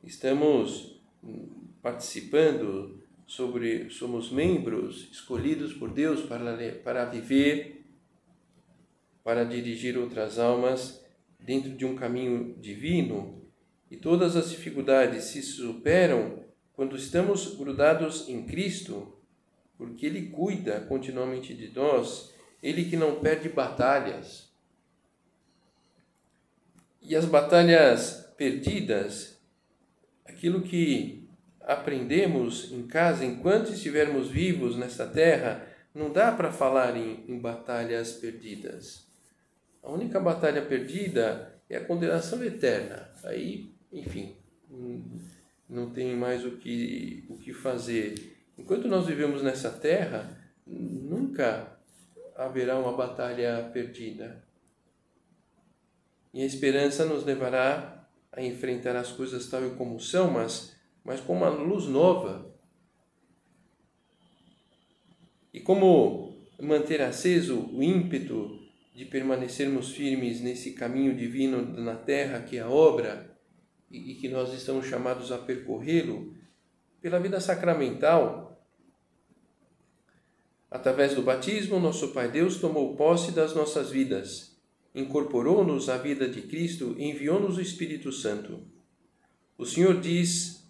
Estamos 0.00 1.02
participando 1.82 3.02
sobre 3.26 3.90
somos 3.90 4.30
membros 4.30 5.10
escolhidos 5.10 5.72
por 5.72 5.90
Deus 5.90 6.22
para 6.22 6.56
para 6.84 7.04
viver 7.06 7.84
para 9.24 9.42
dirigir 9.42 9.98
outras 9.98 10.38
almas 10.38 11.04
dentro 11.40 11.72
de 11.72 11.84
um 11.84 11.96
caminho 11.96 12.54
divino 12.60 13.42
e 13.90 13.96
todas 13.96 14.36
as 14.36 14.50
dificuldades 14.50 15.24
se 15.24 15.42
superam 15.42 16.44
quando 16.74 16.94
estamos 16.94 17.56
grudados 17.56 18.28
em 18.28 18.46
Cristo, 18.46 19.18
porque 19.76 20.06
ele 20.06 20.28
cuida 20.28 20.82
continuamente 20.82 21.52
de 21.54 21.74
nós, 21.74 22.32
ele 22.62 22.84
que 22.84 22.96
não 22.96 23.18
perde 23.18 23.48
batalhas. 23.48 24.53
E 27.06 27.14
as 27.14 27.26
batalhas 27.26 28.32
perdidas, 28.34 29.38
aquilo 30.24 30.62
que 30.62 31.28
aprendemos 31.60 32.72
em 32.72 32.86
casa, 32.86 33.26
enquanto 33.26 33.72
estivermos 33.72 34.30
vivos 34.30 34.74
nesta 34.74 35.06
terra, 35.06 35.66
não 35.94 36.10
dá 36.10 36.32
para 36.32 36.50
falar 36.50 36.96
em, 36.96 37.22
em 37.28 37.38
batalhas 37.38 38.12
perdidas. 38.12 39.06
A 39.82 39.90
única 39.92 40.18
batalha 40.18 40.62
perdida 40.62 41.60
é 41.68 41.76
a 41.76 41.84
condenação 41.84 42.42
eterna. 42.42 43.10
Aí, 43.24 43.74
enfim, 43.92 44.34
não 45.68 45.90
tem 45.90 46.16
mais 46.16 46.42
o 46.42 46.52
que, 46.52 47.26
o 47.28 47.36
que 47.36 47.52
fazer. 47.52 48.34
Enquanto 48.56 48.88
nós 48.88 49.06
vivemos 49.06 49.42
nessa 49.42 49.70
terra, 49.70 50.38
nunca 50.66 51.78
haverá 52.34 52.78
uma 52.78 52.96
batalha 52.96 53.70
perdida. 53.74 54.42
E 56.34 56.42
a 56.42 56.44
esperança 56.44 57.06
nos 57.06 57.24
levará 57.24 58.06
a 58.30 58.42
enfrentar 58.42 58.94
as 58.96 59.10
coisas 59.10 59.48
tal 59.48 59.64
e 59.66 59.70
como 59.70 59.98
são, 59.98 60.30
mas 60.30 60.74
mas 61.04 61.20
com 61.20 61.34
uma 61.34 61.50
luz 61.50 61.84
nova. 61.84 62.50
E 65.52 65.60
como 65.60 66.34
manter 66.60 67.02
aceso 67.02 67.70
o 67.72 67.82
ímpeto 67.82 68.58
de 68.94 69.04
permanecermos 69.04 69.90
firmes 69.90 70.40
nesse 70.40 70.72
caminho 70.72 71.14
divino 71.14 71.62
na 71.80 71.94
terra 71.94 72.40
que 72.40 72.56
é 72.56 72.60
a 72.60 72.70
obra 72.70 73.36
e 73.90 74.14
que 74.14 74.28
nós 74.28 74.52
estamos 74.52 74.86
chamados 74.86 75.30
a 75.30 75.38
percorrê-lo 75.38 76.34
pela 77.00 77.20
vida 77.20 77.38
sacramental. 77.38 78.50
Através 80.70 81.14
do 81.14 81.22
batismo, 81.22 81.78
nosso 81.78 82.08
Pai 82.12 82.30
Deus 82.30 82.58
tomou 82.58 82.96
posse 82.96 83.30
das 83.30 83.54
nossas 83.54 83.90
vidas, 83.90 84.53
incorporou-nos 84.94 85.88
à 85.88 85.96
vida 85.96 86.28
de 86.28 86.42
Cristo 86.42 86.94
e 86.98 87.04
enviou-nos 87.04 87.56
o 87.56 87.60
Espírito 87.60 88.12
Santo. 88.12 88.60
O 89.58 89.66
Senhor 89.66 90.00
diz 90.00 90.64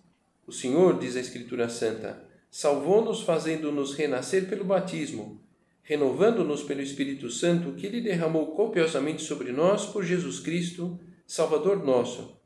o 0.46 0.52
Senhor, 0.52 0.98
diz 0.98 1.16
a 1.16 1.20
Escritura 1.20 1.68
Santa, 1.68 2.22
salvou-nos 2.50 3.22
fazendo-nos 3.22 3.94
renascer 3.94 4.46
pelo 4.46 4.64
batismo, 4.64 5.40
renovando-nos 5.82 6.62
pelo 6.62 6.82
Espírito 6.82 7.30
Santo 7.30 7.72
que 7.72 7.86
Ele 7.86 8.00
derramou 8.00 8.54
copiosamente 8.54 9.22
sobre 9.22 9.52
nós 9.52 9.86
por 9.86 10.04
Jesus 10.04 10.40
Cristo, 10.40 10.98
Salvador 11.26 11.84
nosso, 11.84 12.38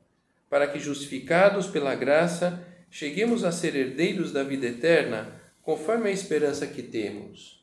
para 0.49 0.69
que, 0.69 0.79
justificados 0.79 1.67
pela 1.67 1.95
graça, 1.95 2.65
cheguemos 2.91 3.45
a 3.45 3.53
ser 3.53 3.75
herdeiros 3.75 4.33
da 4.33 4.43
vida 4.45 4.67
eterna, 4.67 5.41
conforme 5.61 6.09
a 6.09 6.13
esperança 6.13 6.67
que 6.67 6.83
temos. 6.83 7.58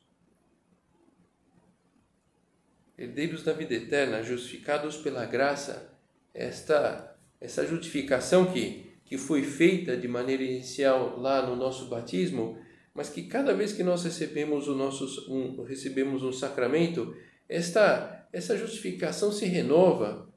Herdeiros 2.98 3.44
da 3.44 3.54
vida 3.54 3.74
eterna, 3.74 4.24
justificados 4.24 4.98
pela 4.98 5.26
graça, 5.26 5.92
esta 6.34 7.14
essa 7.40 7.66
justificação 7.66 8.52
que 8.52 8.86
que 9.06 9.18
foi 9.18 9.44
feita 9.44 9.96
de 9.96 10.08
maneira 10.08 10.42
inicial 10.42 11.20
lá 11.20 11.46
no 11.46 11.56
nosso 11.56 11.88
batismo, 11.88 12.58
mas 12.94 13.08
que 13.08 13.24
cada 13.24 13.54
vez 13.54 13.72
que 13.72 13.84
nós 13.84 14.04
recebemos 14.04 14.68
o 14.68 14.74
nosso 14.74 15.32
um, 15.32 15.64
recebemos 15.64 16.24
um 16.24 16.34
sacramento, 16.34 17.16
esta 17.48 18.28
essa 18.34 18.58
justificação 18.58 19.32
se 19.32 19.46
renova. 19.46 20.28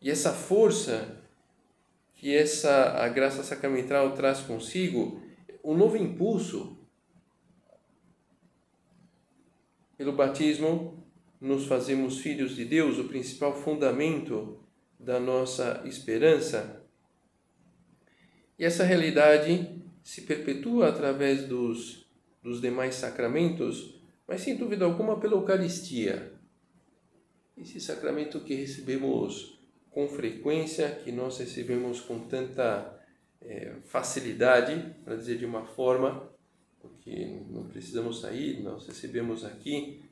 E 0.00 0.10
essa 0.10 0.32
força 0.32 1.18
que 2.14 2.34
essa 2.34 2.94
a 3.02 3.08
graça 3.08 3.42
sacramental 3.42 4.12
traz 4.14 4.40
consigo, 4.40 5.22
um 5.62 5.74
novo 5.76 5.96
impulso. 5.96 6.77
Pelo 9.98 10.12
batismo, 10.12 11.04
nos 11.40 11.66
fazemos 11.66 12.20
filhos 12.20 12.54
de 12.54 12.64
Deus, 12.64 12.98
o 12.98 13.08
principal 13.08 13.52
fundamento 13.52 14.60
da 14.98 15.18
nossa 15.18 15.82
esperança. 15.84 16.84
E 18.56 18.64
essa 18.64 18.84
realidade 18.84 19.82
se 20.04 20.20
perpetua 20.20 20.88
através 20.88 21.48
dos, 21.48 22.08
dos 22.40 22.60
demais 22.60 22.94
sacramentos, 22.94 24.00
mas 24.26 24.40
sem 24.40 24.56
dúvida 24.56 24.84
alguma 24.84 25.18
pela 25.18 25.34
Eucaristia. 25.34 26.32
Esse 27.56 27.80
sacramento 27.80 28.38
que 28.40 28.54
recebemos 28.54 29.58
com 29.90 30.06
frequência, 30.06 30.90
que 31.02 31.10
nós 31.10 31.38
recebemos 31.38 32.00
com 32.00 32.20
tanta 32.20 33.00
é, 33.40 33.74
facilidade, 33.84 34.94
para 35.04 35.16
dizer 35.16 35.38
de 35.38 35.44
uma 35.44 35.64
forma, 35.64 36.30
porque 36.80 37.40
não 37.50 37.64
precisamos 37.64 38.20
sair, 38.20 38.62
nós 38.62 38.86
recebemos 38.86 39.44
aqui, 39.44 40.02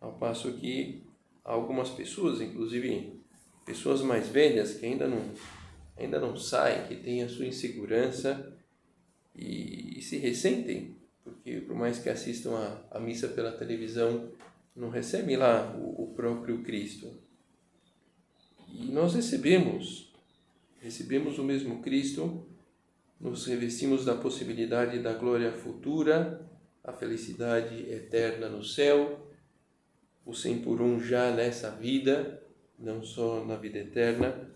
ao 0.00 0.12
passo 0.14 0.52
que 0.54 1.02
algumas 1.44 1.90
pessoas, 1.90 2.40
inclusive 2.40 3.20
pessoas 3.64 4.00
mais 4.00 4.28
velhas 4.28 4.74
que 4.74 4.86
ainda 4.86 5.06
não, 5.06 5.22
ainda 5.96 6.20
não 6.20 6.36
saem, 6.36 6.86
que 6.86 6.96
têm 6.96 7.22
a 7.22 7.28
sua 7.28 7.46
insegurança 7.46 8.56
e, 9.34 9.98
e 9.98 10.02
se 10.02 10.18
ressentem, 10.18 10.96
porque 11.22 11.60
por 11.60 11.74
mais 11.74 11.98
que 11.98 12.08
assistam 12.08 12.54
a, 12.54 12.96
a 12.96 13.00
missa 13.00 13.28
pela 13.28 13.52
televisão, 13.52 14.30
não 14.74 14.90
recebem 14.90 15.36
lá 15.36 15.74
o, 15.76 16.04
o 16.04 16.14
próprio 16.14 16.62
Cristo. 16.62 17.10
E 18.72 18.86
nós 18.86 19.14
recebemos, 19.14 20.12
recebemos 20.80 21.38
o 21.38 21.44
mesmo 21.44 21.80
Cristo, 21.82 22.46
nos 23.20 23.46
revestimos 23.46 24.04
da 24.04 24.14
possibilidade 24.14 24.98
da 24.98 25.12
glória 25.12 25.52
futura, 25.52 26.40
a 26.84 26.92
felicidade 26.92 27.90
eterna 27.90 28.48
no 28.48 28.62
céu, 28.62 29.30
o 30.24 30.34
100 30.34 30.58
por 30.60 30.80
um 30.80 31.00
já 31.00 31.30
nessa 31.30 31.70
vida 31.70 32.42
não 32.78 33.02
só 33.02 33.44
na 33.44 33.56
vida 33.56 33.78
eterna. 33.78 34.50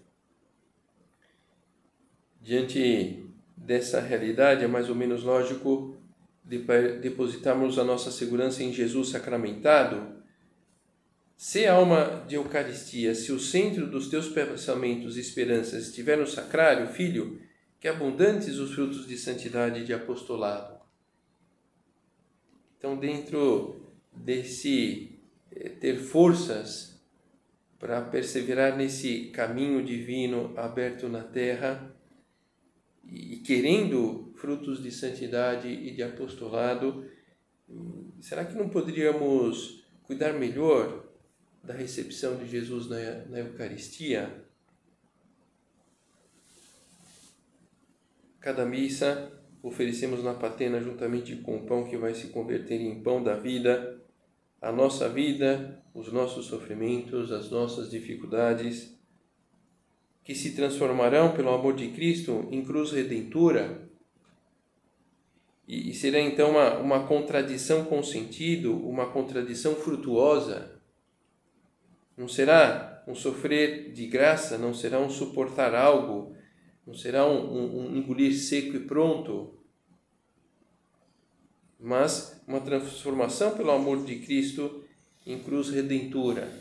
Diante 2.40 3.26
dessa 3.56 4.00
realidade, 4.00 4.64
é 4.64 4.68
mais 4.68 4.88
ou 4.88 4.94
menos 4.94 5.22
lógico 5.22 5.96
depositarmos 6.44 7.78
a 7.78 7.84
nossa 7.84 8.10
segurança 8.10 8.62
em 8.62 8.72
Jesus 8.72 9.10
sacramentado. 9.10 10.20
Se 11.36 11.66
a 11.66 11.74
alma 11.74 12.24
de 12.26 12.34
Eucaristia, 12.34 13.14
se 13.14 13.32
o 13.32 13.40
centro 13.40 13.86
dos 13.86 14.08
teus 14.08 14.28
pensamentos 14.28 15.16
e 15.16 15.20
esperanças 15.20 15.86
estiver 15.86 16.18
no 16.18 16.26
sacrário, 16.26 16.88
filho, 16.88 17.40
que 17.80 17.88
abundantes 17.88 18.58
os 18.58 18.74
frutos 18.74 19.06
de 19.08 19.16
santidade 19.16 19.80
e 19.80 19.84
de 19.84 19.94
apostolado. 19.94 20.78
Então, 22.76 22.98
dentro 22.98 23.94
desse 24.12 25.18
eh, 25.50 25.70
ter 25.70 25.96
forças 25.98 27.00
para 27.78 28.02
perseverar 28.02 28.76
nesse 28.76 29.30
caminho 29.30 29.82
divino 29.82 30.52
aberto 30.58 31.08
na 31.08 31.22
terra 31.22 31.96
e 33.02 33.38
querendo 33.38 34.30
frutos 34.36 34.82
de 34.82 34.90
santidade 34.90 35.68
e 35.68 35.90
de 35.90 36.02
apostolado, 36.02 37.10
será 38.20 38.44
que 38.44 38.54
não 38.54 38.68
poderíamos 38.68 39.86
cuidar 40.02 40.34
melhor 40.34 41.08
da 41.64 41.72
recepção 41.72 42.36
de 42.36 42.46
Jesus 42.46 42.88
na, 42.88 43.24
na 43.26 43.38
Eucaristia? 43.38 44.49
Cada 48.40 48.64
missa 48.64 49.30
oferecemos 49.62 50.24
na 50.24 50.32
patena 50.32 50.80
juntamente 50.80 51.36
com 51.36 51.56
o 51.56 51.66
pão 51.66 51.84
que 51.84 51.96
vai 51.96 52.14
se 52.14 52.28
converter 52.28 52.80
em 52.80 53.02
pão 53.02 53.22
da 53.22 53.36
vida, 53.36 54.00
a 54.60 54.72
nossa 54.72 55.08
vida, 55.08 55.82
os 55.94 56.10
nossos 56.10 56.46
sofrimentos, 56.46 57.30
as 57.32 57.50
nossas 57.50 57.90
dificuldades, 57.90 58.98
que 60.24 60.34
se 60.34 60.54
transformarão 60.54 61.32
pelo 61.32 61.50
amor 61.50 61.74
de 61.74 61.88
Cristo 61.88 62.48
em 62.50 62.64
cruz 62.64 62.92
redentora. 62.92 63.88
E, 65.66 65.94
será 65.94 66.18
então 66.18 66.50
uma, 66.50 66.78
uma 66.78 67.06
contradição 67.06 67.84
com 67.84 68.02
sentido, 68.02 68.74
uma 68.86 69.10
contradição 69.10 69.74
frutuosa. 69.76 70.80
Não 72.16 72.26
será 72.28 73.02
um 73.06 73.14
sofrer 73.14 73.92
de 73.92 74.06
graça, 74.06 74.58
não 74.58 74.74
será 74.74 74.98
um 74.98 75.08
suportar 75.08 75.74
algo, 75.74 76.34
não 76.86 76.94
será 76.94 77.26
um, 77.26 77.38
um, 77.38 77.80
um 77.80 77.96
engolir 77.96 78.34
seco 78.34 78.76
e 78.76 78.80
pronto, 78.80 79.54
mas 81.78 82.42
uma 82.46 82.60
transformação 82.60 83.56
pelo 83.56 83.70
amor 83.70 84.04
de 84.04 84.16
Cristo 84.16 84.84
em 85.26 85.38
cruz 85.38 85.70
redentora. 85.70 86.52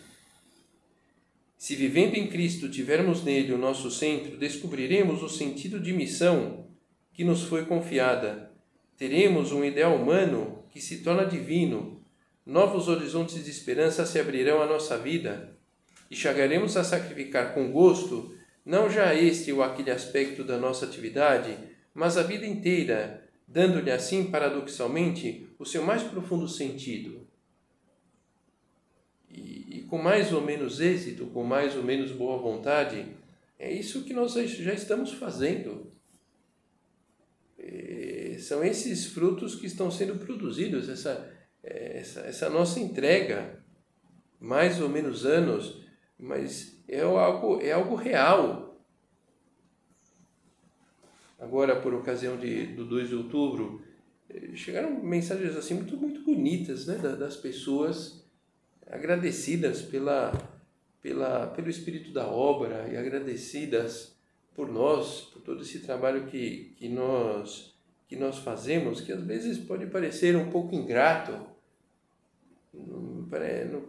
Se 1.57 1.75
vivendo 1.75 2.15
em 2.15 2.27
Cristo 2.27 2.69
tivermos 2.69 3.23
nele 3.23 3.51
o 3.51 3.57
nosso 3.57 3.91
centro, 3.91 4.37
descobriremos 4.37 5.21
o 5.21 5.27
sentido 5.27 5.79
de 5.79 5.91
missão 5.91 6.67
que 7.11 7.23
nos 7.25 7.43
foi 7.43 7.65
confiada. 7.65 8.49
Teremos 8.97 9.51
um 9.51 9.63
ideal 9.65 9.95
humano 9.95 10.63
que 10.71 10.79
se 10.79 10.99
torna 10.99 11.25
divino. 11.25 12.01
Novos 12.45 12.87
horizontes 12.87 13.43
de 13.43 13.49
esperança 13.49 14.05
se 14.05 14.19
abrirão 14.19 14.61
à 14.61 14.65
nossa 14.65 14.97
vida 14.97 15.57
e 16.09 16.15
chegaremos 16.15 16.77
a 16.77 16.83
sacrificar 16.83 17.53
com 17.53 17.71
gosto 17.71 18.33
não 18.69 18.87
já 18.87 19.15
este 19.15 19.51
ou 19.51 19.63
aquele 19.63 19.89
aspecto 19.89 20.43
da 20.43 20.55
nossa 20.55 20.85
atividade, 20.85 21.57
mas 21.91 22.17
a 22.17 22.21
vida 22.21 22.45
inteira, 22.45 23.27
dando-lhe 23.47 23.89
assim, 23.89 24.29
paradoxalmente, 24.29 25.49
o 25.57 25.65
seu 25.65 25.83
mais 25.83 26.03
profundo 26.03 26.47
sentido. 26.47 27.27
E, 29.27 29.79
e, 29.79 29.83
com 29.89 29.97
mais 29.97 30.31
ou 30.31 30.41
menos 30.41 30.79
êxito, 30.79 31.25
com 31.33 31.43
mais 31.43 31.75
ou 31.75 31.81
menos 31.81 32.11
boa 32.11 32.37
vontade, 32.37 33.07
é 33.57 33.73
isso 33.73 34.03
que 34.03 34.13
nós 34.13 34.33
já 34.33 34.73
estamos 34.73 35.13
fazendo. 35.13 35.91
E 37.57 38.37
são 38.37 38.63
esses 38.63 39.07
frutos 39.07 39.55
que 39.55 39.65
estão 39.65 39.89
sendo 39.89 40.23
produzidos, 40.23 40.89
essa, 40.89 41.27
essa, 41.63 42.19
essa 42.19 42.49
nossa 42.51 42.79
entrega, 42.79 43.63
mais 44.39 44.79
ou 44.79 44.89
menos 44.89 45.25
anos, 45.25 45.81
mas 46.19 46.78
é 46.89 47.01
algo, 47.01 47.61
é 47.61 47.71
algo 47.71 47.95
real. 47.95 48.83
Agora, 51.39 51.79
por 51.79 51.93
ocasião 51.93 52.35
de, 52.37 52.65
do 52.67 52.83
2 52.85 53.09
de 53.09 53.15
outubro, 53.15 53.81
eh, 54.29 54.55
chegaram 54.55 55.01
mensagens 55.01 55.55
assim 55.55 55.75
muito, 55.75 55.95
muito 55.95 56.21
bonitas 56.21 56.87
né, 56.87 56.97
das 56.97 57.37
pessoas 57.37 58.25
agradecidas 58.87 59.81
pela, 59.81 60.33
pela, 61.01 61.47
pelo 61.47 61.69
espírito 61.69 62.11
da 62.11 62.27
obra 62.27 62.89
e 62.91 62.97
agradecidas 62.97 64.17
por 64.55 64.69
nós, 64.69 65.21
por 65.31 65.41
todo 65.41 65.61
esse 65.61 65.79
trabalho 65.79 66.25
que, 66.25 66.73
que, 66.75 66.89
nós, 66.89 67.73
que 68.07 68.15
nós 68.15 68.39
fazemos, 68.39 68.99
que 68.99 69.13
às 69.13 69.23
vezes 69.23 69.57
pode 69.59 69.85
parecer 69.85 70.35
um 70.35 70.49
pouco 70.49 70.75
ingrato, 70.75 71.31
não, 72.73 73.23
não, 73.71 73.81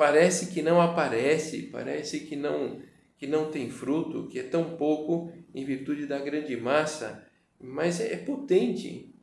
parece 0.00 0.46
que 0.46 0.62
não 0.62 0.80
aparece, 0.80 1.64
parece 1.64 2.20
que 2.20 2.34
não, 2.34 2.80
que 3.18 3.26
não 3.26 3.50
tem 3.50 3.68
fruto, 3.68 4.28
que 4.28 4.38
é 4.38 4.42
tão 4.42 4.78
pouco 4.78 5.30
em 5.54 5.62
virtude 5.62 6.06
da 6.06 6.18
grande 6.18 6.56
massa, 6.56 7.22
mas 7.60 8.00
é, 8.00 8.14
é 8.14 8.16
potente. 8.16 9.14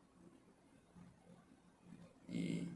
E, 2.28 2.68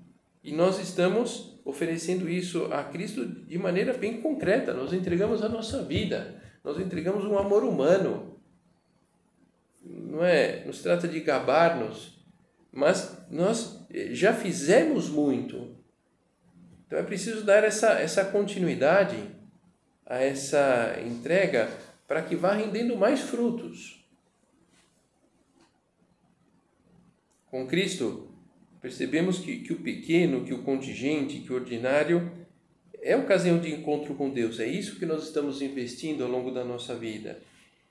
e 0.43 0.51
nós 0.51 0.81
estamos 0.81 1.61
oferecendo 1.65 2.29
isso 2.29 2.65
a 2.73 2.83
Cristo 2.83 3.25
de 3.25 3.57
maneira 3.57 3.93
bem 3.93 4.21
concreta. 4.21 4.75
Nós 4.75 4.93
entregamos 4.93 5.41
a 5.41 5.49
nossa 5.49 5.85
vida, 5.85 6.43
nós 6.65 6.81
entregamos 6.81 7.25
um 7.25 7.39
amor 7.39 7.63
humano. 7.63 8.37
Não 9.81 10.25
é, 10.25 10.65
nos 10.65 10.83
trata 10.83 11.07
de 11.07 11.21
gabar-nos, 11.21 12.21
mas 12.73 13.25
nós 13.31 13.87
já 14.11 14.35
fizemos 14.35 15.09
muito 15.09 15.81
então 16.93 17.01
é 17.01 17.07
preciso 17.07 17.43
dar 17.43 17.65
essa, 17.65 17.93
essa 17.93 18.23
continuidade 18.23 19.17
a 20.05 20.19
essa 20.19 20.99
entrega 21.03 21.71
para 22.07 22.21
que 22.21 22.37
vá 22.37 22.53
rendendo 22.53 22.95
mais 22.99 23.21
frutos. 23.21 24.05
Com 27.47 27.67
Cristo, 27.67 28.29
percebemos 28.79 29.39
que, 29.39 29.61
que 29.61 29.73
o 29.73 29.81
pequeno, 29.81 30.45
que 30.45 30.53
o 30.53 30.63
contingente, 30.63 31.39
que 31.39 31.51
o 31.51 31.57
ordinário 31.57 32.31
é 33.01 33.17
ocasião 33.17 33.59
de 33.59 33.73
encontro 33.73 34.15
com 34.15 34.29
Deus. 34.29 34.61
É 34.61 34.67
isso 34.67 34.99
que 34.99 35.07
nós 35.07 35.23
estamos 35.23 35.63
investindo 35.63 36.23
ao 36.23 36.31
longo 36.31 36.51
da 36.51 36.63
nossa 36.63 36.95
vida. 36.95 37.41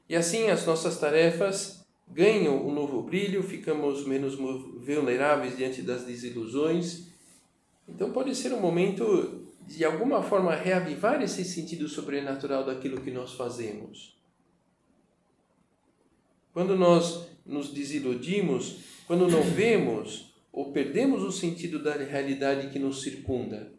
E 0.07 0.15
assim 0.15 0.51
as 0.51 0.63
nossas 0.63 0.99
tarefas 0.99 1.83
ganham 2.07 2.67
um 2.67 2.71
novo 2.71 3.01
brilho, 3.01 3.41
ficamos 3.41 4.05
menos 4.05 4.35
vulneráveis 4.35 5.57
diante 5.57 5.81
das 5.81 6.05
desilusões 6.05 7.09
então 7.93 8.11
pode 8.11 8.33
ser 8.35 8.53
um 8.53 8.59
momento 8.59 9.47
de 9.67 9.85
alguma 9.85 10.23
forma 10.23 10.55
reavivar 10.55 11.21
esse 11.21 11.43
sentido 11.45 11.87
sobrenatural 11.87 12.65
daquilo 12.65 13.01
que 13.01 13.11
nós 13.11 13.33
fazemos. 13.33 14.19
Quando 16.53 16.75
nós 16.75 17.27
nos 17.45 17.71
desiludimos, 17.71 18.79
quando 19.07 19.27
não 19.27 19.43
vemos 19.53 20.33
ou 20.51 20.71
perdemos 20.71 21.23
o 21.23 21.31
sentido 21.31 21.81
da 21.81 21.93
realidade 21.95 22.69
que 22.69 22.79
nos 22.79 23.01
circunda. 23.01 23.71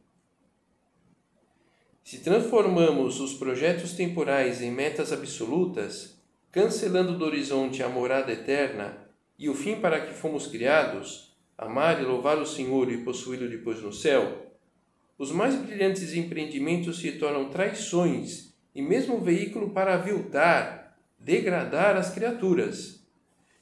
Se 2.03 2.19
transformamos 2.19 3.21
os 3.21 3.35
projetos 3.35 3.93
temporais 3.93 4.61
em 4.61 4.71
metas 4.71 5.13
absolutas, 5.13 6.19
cancelando 6.51 7.17
do 7.17 7.25
horizonte 7.25 7.83
a 7.83 7.89
morada 7.89 8.33
eterna 8.33 9.07
e 9.39 9.49
o 9.49 9.55
fim 9.55 9.81
para 9.81 10.01
que 10.07 10.15
fomos 10.15 10.47
criados, 10.47 11.32
amar 11.57 12.01
e 12.01 12.05
louvar 12.05 12.39
o 12.39 12.47
Senhor 12.47 12.91
e 12.91 12.99
possuí-lo 12.99 13.49
depois 13.49 13.83
no 13.83 13.93
céu, 13.93 14.53
os 15.19 15.31
mais 15.31 15.55
brilhantes 15.55 16.15
empreendimentos 16.15 16.99
se 16.99 17.13
tornam 17.13 17.51
traições 17.51 18.55
e 18.75 18.83
mesmo 18.83 19.21
veículo 19.21 19.71
para 19.71 19.95
aviltar, 19.95 20.97
degradar 21.19 21.97
as 21.97 22.13
criaturas. 22.13 23.07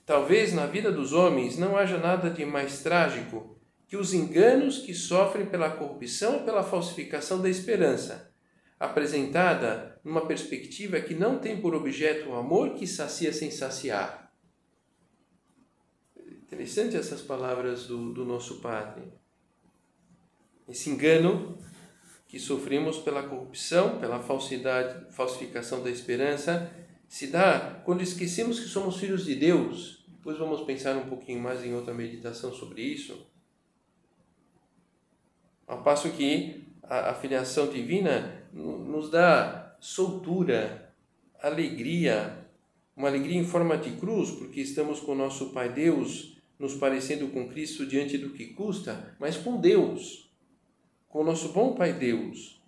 Talvez 0.06 0.52
na 0.52 0.66
vida 0.66 0.90
dos 0.90 1.12
homens 1.12 1.58
não 1.58 1.76
haja 1.76 1.98
nada 1.98 2.30
de 2.30 2.44
mais 2.44 2.82
trágico 2.82 3.56
que 3.86 3.96
os 3.96 4.14
enganos 4.14 4.78
que 4.78 4.94
sofrem 4.94 5.46
pela 5.46 5.70
corrupção 5.70 6.34
ou 6.34 6.40
pela 6.40 6.62
falsificação 6.62 7.42
da 7.42 7.50
esperança, 7.50 8.32
apresentada 8.78 10.00
numa 10.04 10.26
perspectiva 10.26 11.00
que 11.00 11.12
não 11.12 11.38
tem 11.38 11.60
por 11.60 11.74
objeto 11.74 12.30
o 12.30 12.36
amor 12.36 12.74
que 12.74 12.86
sacia 12.86 13.32
sem 13.32 13.50
saciar 13.50 14.19
Interessante 16.50 16.96
essas 16.96 17.22
palavras 17.22 17.86
do, 17.86 18.12
do 18.12 18.24
nosso 18.24 18.56
Padre. 18.56 19.04
Esse 20.68 20.90
engano 20.90 21.56
que 22.26 22.40
sofremos 22.40 22.98
pela 22.98 23.22
corrupção, 23.22 24.00
pela 24.00 24.18
falsidade, 24.18 25.12
falsificação 25.12 25.80
da 25.80 25.88
esperança, 25.88 26.68
se 27.08 27.28
dá 27.28 27.80
quando 27.84 28.02
esquecemos 28.02 28.58
que 28.58 28.66
somos 28.66 28.96
filhos 28.96 29.24
de 29.26 29.36
Deus. 29.36 30.04
Depois 30.08 30.38
vamos 30.38 30.62
pensar 30.62 30.96
um 30.96 31.08
pouquinho 31.08 31.38
mais 31.38 31.64
em 31.64 31.72
outra 31.72 31.94
meditação 31.94 32.52
sobre 32.52 32.82
isso. 32.82 33.24
Ao 35.68 35.84
passo 35.84 36.10
que 36.10 36.64
a, 36.82 37.10
a 37.10 37.14
filiação 37.14 37.68
divina 37.68 38.44
nos 38.52 39.08
dá 39.08 39.76
soltura, 39.78 40.92
alegria, 41.40 42.44
uma 42.96 43.06
alegria 43.06 43.38
em 43.38 43.46
forma 43.46 43.78
de 43.78 43.92
cruz, 43.92 44.32
porque 44.32 44.60
estamos 44.60 44.98
com 44.98 45.12
o 45.12 45.16
nosso 45.16 45.50
Pai 45.50 45.72
Deus 45.72 46.39
nos 46.60 46.74
parecendo 46.74 47.28
com 47.28 47.48
Cristo 47.48 47.86
diante 47.86 48.18
do 48.18 48.30
que 48.30 48.48
custa, 48.48 49.16
mas 49.18 49.38
com 49.38 49.58
Deus, 49.58 50.30
com 51.08 51.20
o 51.20 51.24
nosso 51.24 51.54
bom 51.54 51.74
Pai 51.74 51.94
Deus. 51.94 52.62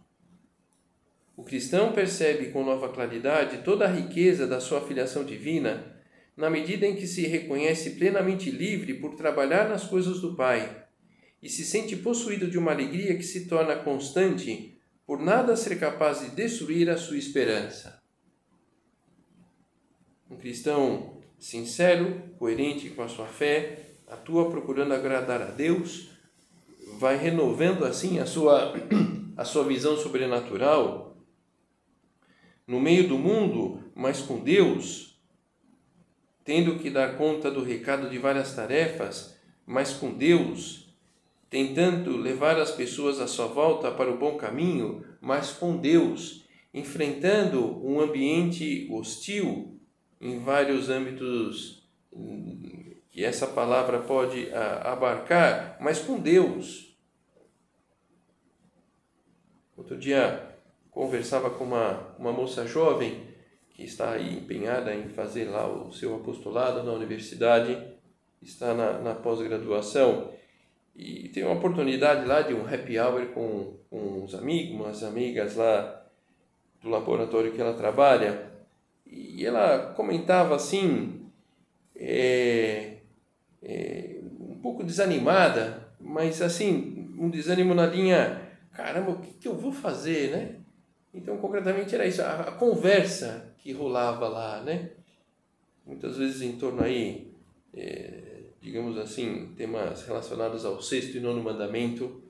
O 1.36 1.44
cristão 1.44 1.92
percebe 1.92 2.46
com 2.46 2.64
nova 2.64 2.88
claridade 2.88 3.62
toda 3.62 3.84
a 3.84 3.92
riqueza 3.92 4.46
da 4.46 4.60
sua 4.60 4.80
filiação 4.80 5.24
divina 5.24 5.94
na 6.34 6.48
medida 6.48 6.86
em 6.86 6.96
que 6.96 7.06
se 7.06 7.26
reconhece 7.26 7.90
plenamente 7.90 8.50
livre 8.50 8.94
por 8.94 9.14
trabalhar 9.14 9.68
nas 9.68 9.84
coisas 9.84 10.20
do 10.20 10.34
Pai 10.34 10.86
e 11.42 11.48
se 11.48 11.62
sente 11.62 11.94
possuído 11.96 12.50
de 12.50 12.56
uma 12.56 12.72
alegria 12.72 13.14
que 13.14 13.22
se 13.22 13.46
torna 13.46 13.76
constante 13.76 14.78
por 15.04 15.20
nada 15.20 15.54
ser 15.54 15.78
capaz 15.78 16.20
de 16.20 16.30
destruir 16.30 16.88
a 16.88 16.96
sua 16.96 17.18
esperança. 17.18 18.02
Um 20.30 20.36
cristão 20.36 21.21
sincero, 21.42 22.22
coerente 22.38 22.88
com 22.90 23.02
a 23.02 23.08
sua 23.08 23.26
fé, 23.26 23.96
atua 24.06 24.48
procurando 24.48 24.94
agradar 24.94 25.42
a 25.42 25.46
Deus, 25.46 26.08
vai 27.00 27.16
renovando 27.16 27.84
assim 27.84 28.20
a 28.20 28.26
sua, 28.26 28.72
a 29.36 29.44
sua 29.44 29.64
visão 29.64 29.96
sobrenatural 29.96 31.16
no 32.64 32.78
meio 32.78 33.08
do 33.08 33.18
mundo, 33.18 33.82
mas 33.92 34.20
com 34.20 34.38
Deus, 34.38 35.20
tendo 36.44 36.78
que 36.78 36.88
dar 36.88 37.16
conta 37.16 37.50
do 37.50 37.64
recado 37.64 38.08
de 38.08 38.18
várias 38.18 38.54
tarefas, 38.54 39.36
mas 39.66 39.92
com 39.92 40.14
Deus, 40.14 40.96
tentando 41.50 42.16
levar 42.16 42.56
as 42.60 42.70
pessoas 42.70 43.18
à 43.18 43.26
sua 43.26 43.48
volta 43.48 43.90
para 43.90 44.12
o 44.12 44.16
bom 44.16 44.36
caminho, 44.36 45.04
mas 45.20 45.50
com 45.50 45.76
Deus, 45.76 46.44
enfrentando 46.72 47.84
um 47.84 48.00
ambiente 48.00 48.88
hostil 48.92 49.81
em 50.22 50.38
vários 50.38 50.88
âmbitos 50.88 51.82
que 53.10 53.24
essa 53.24 53.48
palavra 53.48 53.98
pode 53.98 54.48
abarcar, 54.54 55.76
mas 55.80 55.98
com 55.98 56.18
Deus. 56.20 56.96
Outro 59.76 59.98
dia 59.98 60.56
conversava 60.92 61.50
com 61.50 61.64
uma, 61.64 62.14
uma 62.18 62.32
moça 62.32 62.64
jovem 62.64 63.26
que 63.70 63.82
está 63.82 64.12
aí 64.12 64.38
empenhada 64.38 64.94
em 64.94 65.08
fazer 65.08 65.46
lá 65.46 65.66
o 65.66 65.92
seu 65.92 66.14
apostolado 66.14 66.84
na 66.84 66.92
universidade, 66.92 67.76
está 68.40 68.72
na, 68.74 68.98
na 69.00 69.14
pós-graduação 69.14 70.32
e 70.94 71.28
tem 71.30 71.42
uma 71.42 71.54
oportunidade 71.54 72.26
lá 72.26 72.42
de 72.42 72.54
um 72.54 72.66
happy 72.66 72.98
hour 72.98 73.26
com, 73.28 73.78
com 73.90 74.22
uns 74.22 74.34
amigos, 74.34 74.74
umas 74.74 75.02
amigas 75.02 75.56
lá 75.56 76.06
do 76.80 76.90
laboratório 76.90 77.52
que 77.52 77.60
ela 77.60 77.74
trabalha 77.74 78.51
e 79.12 79.44
ela 79.44 79.92
comentava 79.94 80.56
assim, 80.56 81.20
é, 81.94 82.96
é, 83.62 84.20
um 84.40 84.58
pouco 84.62 84.82
desanimada, 84.82 85.88
mas 86.00 86.40
assim, 86.40 87.14
um 87.18 87.28
desânimo 87.28 87.74
na 87.74 87.86
linha, 87.86 88.40
caramba, 88.72 89.12
o 89.12 89.20
que, 89.20 89.34
que 89.34 89.46
eu 89.46 89.54
vou 89.54 89.72
fazer, 89.72 90.30
né? 90.30 90.56
Então, 91.14 91.36
concretamente 91.36 91.94
era 91.94 92.06
isso, 92.06 92.22
a, 92.22 92.40
a, 92.40 92.52
conversa 92.52 93.54
que 93.58 93.70
rolava 93.72 94.26
lá, 94.28 94.62
né? 94.62 94.90
Muitas 95.86 96.16
vezes 96.16 96.40
em 96.40 96.56
torno 96.56 96.82
aí, 96.82 97.30
é, 97.74 98.44
digamos 98.62 98.96
assim, 98.96 99.52
temas 99.56 100.06
relacionados 100.06 100.64
ao 100.64 100.80
sexto 100.80 101.16
e 101.16 101.20
nono 101.20 101.42
mandamento 101.42 102.22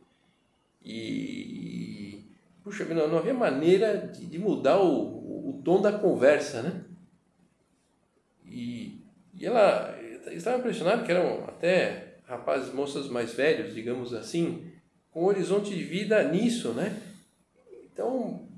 e, 0.85 2.25
puxa, 2.65 2.85
não, 2.87 3.07
não 3.07 3.19
havia 3.19 3.35
maneira 3.35 4.09
de, 4.09 4.27
de 4.27 4.39
mudar 4.39 4.81
o, 4.81 5.22
o 5.59 5.63
tom 5.63 5.81
da 5.81 5.93
conversa, 5.93 6.63
né? 6.63 6.85
E, 8.45 9.01
e 9.35 9.47
ela 9.47 9.99
estava 10.31 10.59
impressionada 10.59 11.05
que 11.05 11.13
eram 11.13 11.45
até 11.45 12.19
rapazes, 12.27 12.73
moças 12.73 13.09
mais 13.09 13.35
velhos, 13.35 13.75
digamos 13.75 14.15
assim, 14.15 14.71
com 15.11 15.23
um 15.23 15.27
horizonte 15.27 15.75
de 15.75 15.83
vida 15.83 16.23
nisso, 16.31 16.73
né? 16.73 17.01
Então, 17.85 18.19
o 18.19 18.49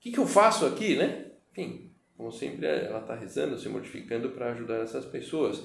que, 0.00 0.10
que 0.10 0.18
eu 0.18 0.26
faço 0.26 0.66
aqui, 0.66 0.96
né? 0.96 1.26
Enfim, 1.52 1.90
como 2.16 2.32
sempre, 2.32 2.66
ela 2.66 3.00
está 3.00 3.14
rezando, 3.14 3.58
se 3.58 3.68
mortificando 3.68 4.30
para 4.30 4.52
ajudar 4.52 4.82
essas 4.82 5.04
pessoas. 5.04 5.62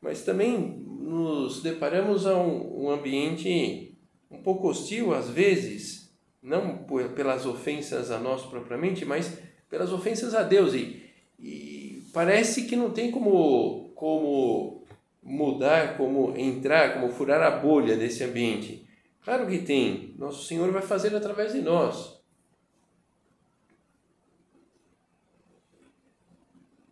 Mas 0.00 0.22
também 0.22 0.84
nos 0.86 1.62
deparamos 1.62 2.26
a 2.26 2.36
um, 2.36 2.84
um 2.84 2.90
ambiente 2.90 3.98
um 4.30 4.42
pouco 4.42 4.68
hostil, 4.68 5.14
às 5.14 5.30
vezes, 5.30 6.14
não 6.42 6.84
pelas 7.14 7.46
ofensas 7.46 8.10
a 8.10 8.18
nós 8.18 8.44
propriamente, 8.44 9.04
mas 9.04 9.38
pelas 9.68 9.92
ofensas 9.92 10.34
a 10.34 10.42
Deus. 10.42 10.74
E, 10.74 11.02
e 11.38 12.02
parece 12.12 12.66
que 12.66 12.76
não 12.76 12.90
tem 12.90 13.10
como, 13.10 13.90
como 13.94 14.84
mudar, 15.22 15.96
como 15.96 16.36
entrar, 16.36 16.94
como 16.94 17.12
furar 17.12 17.42
a 17.42 17.50
bolha 17.50 17.96
desse 17.96 18.24
ambiente. 18.24 18.86
Claro 19.22 19.46
que 19.46 19.58
tem. 19.58 20.14
Nosso 20.18 20.46
Senhor 20.46 20.70
vai 20.72 20.82
fazer 20.82 21.14
através 21.14 21.52
de 21.52 21.60
nós. 21.60 22.18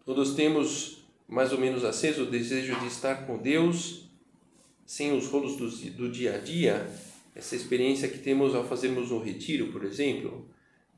Todos 0.04 0.34
temos 0.34 1.04
mais 1.26 1.52
ou 1.52 1.58
menos 1.58 1.84
aceso 1.84 2.22
o 2.22 2.30
desejo 2.30 2.78
de 2.78 2.86
estar 2.86 3.26
com 3.26 3.38
Deus, 3.38 4.08
sem 4.84 5.16
os 5.16 5.26
rolos 5.26 5.56
do, 5.56 5.68
do 5.90 6.08
dia 6.08 6.36
a 6.36 6.38
dia. 6.38 6.88
Essa 7.34 7.56
experiência 7.56 8.08
que 8.08 8.18
temos 8.18 8.54
ao 8.54 8.64
fazermos 8.64 9.10
um 9.10 9.18
retiro, 9.18 9.72
por 9.72 9.84
exemplo. 9.84 10.48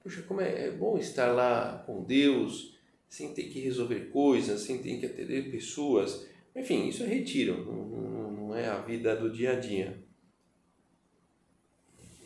Poxa, 0.02 0.22
como 0.22 0.40
é, 0.40 0.66
é 0.66 0.70
bom 0.70 0.96
estar 0.96 1.32
lá 1.32 1.82
com 1.86 2.04
Deus, 2.04 2.78
sem 3.08 3.32
ter 3.32 3.44
que 3.44 3.60
resolver 3.60 4.10
coisas, 4.10 4.60
sem 4.60 4.78
ter 4.78 4.98
que 4.98 5.06
atender 5.06 5.50
pessoas. 5.50 6.26
Enfim, 6.54 6.88
isso 6.88 7.02
é 7.02 7.06
retiro, 7.06 7.64
não, 7.64 8.30
não 8.30 8.56
é 8.56 8.68
a 8.68 8.78
vida 8.78 9.16
do 9.16 9.30
dia 9.30 9.52
a 9.52 9.60
dia. 9.60 10.02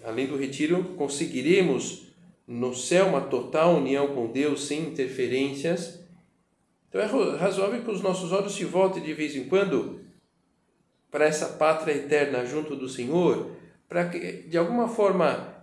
Além 0.02 0.26
do 0.26 0.36
retiro, 0.36 0.94
conseguiremos 0.96 2.08
no 2.46 2.74
céu 2.74 3.06
uma 3.06 3.20
total 3.20 3.76
união 3.76 4.14
com 4.14 4.32
Deus 4.32 4.64
sem 4.64 4.88
interferências. 4.88 6.04
Então 6.88 7.00
é 7.00 7.06
razoável 7.36 7.82
que 7.82 7.90
os 7.90 8.02
nossos 8.02 8.32
olhos 8.32 8.54
se 8.54 8.64
voltem 8.64 9.02
de 9.02 9.14
vez 9.14 9.36
em 9.36 9.44
quando 9.44 10.00
para 11.10 11.26
essa 11.26 11.46
pátria 11.46 11.94
eterna 11.94 12.44
junto 12.44 12.74
do 12.74 12.88
Senhor, 12.88 13.52
para 13.88 14.08
que 14.08 14.48
de 14.48 14.58
alguma 14.58 14.88
forma 14.88 15.61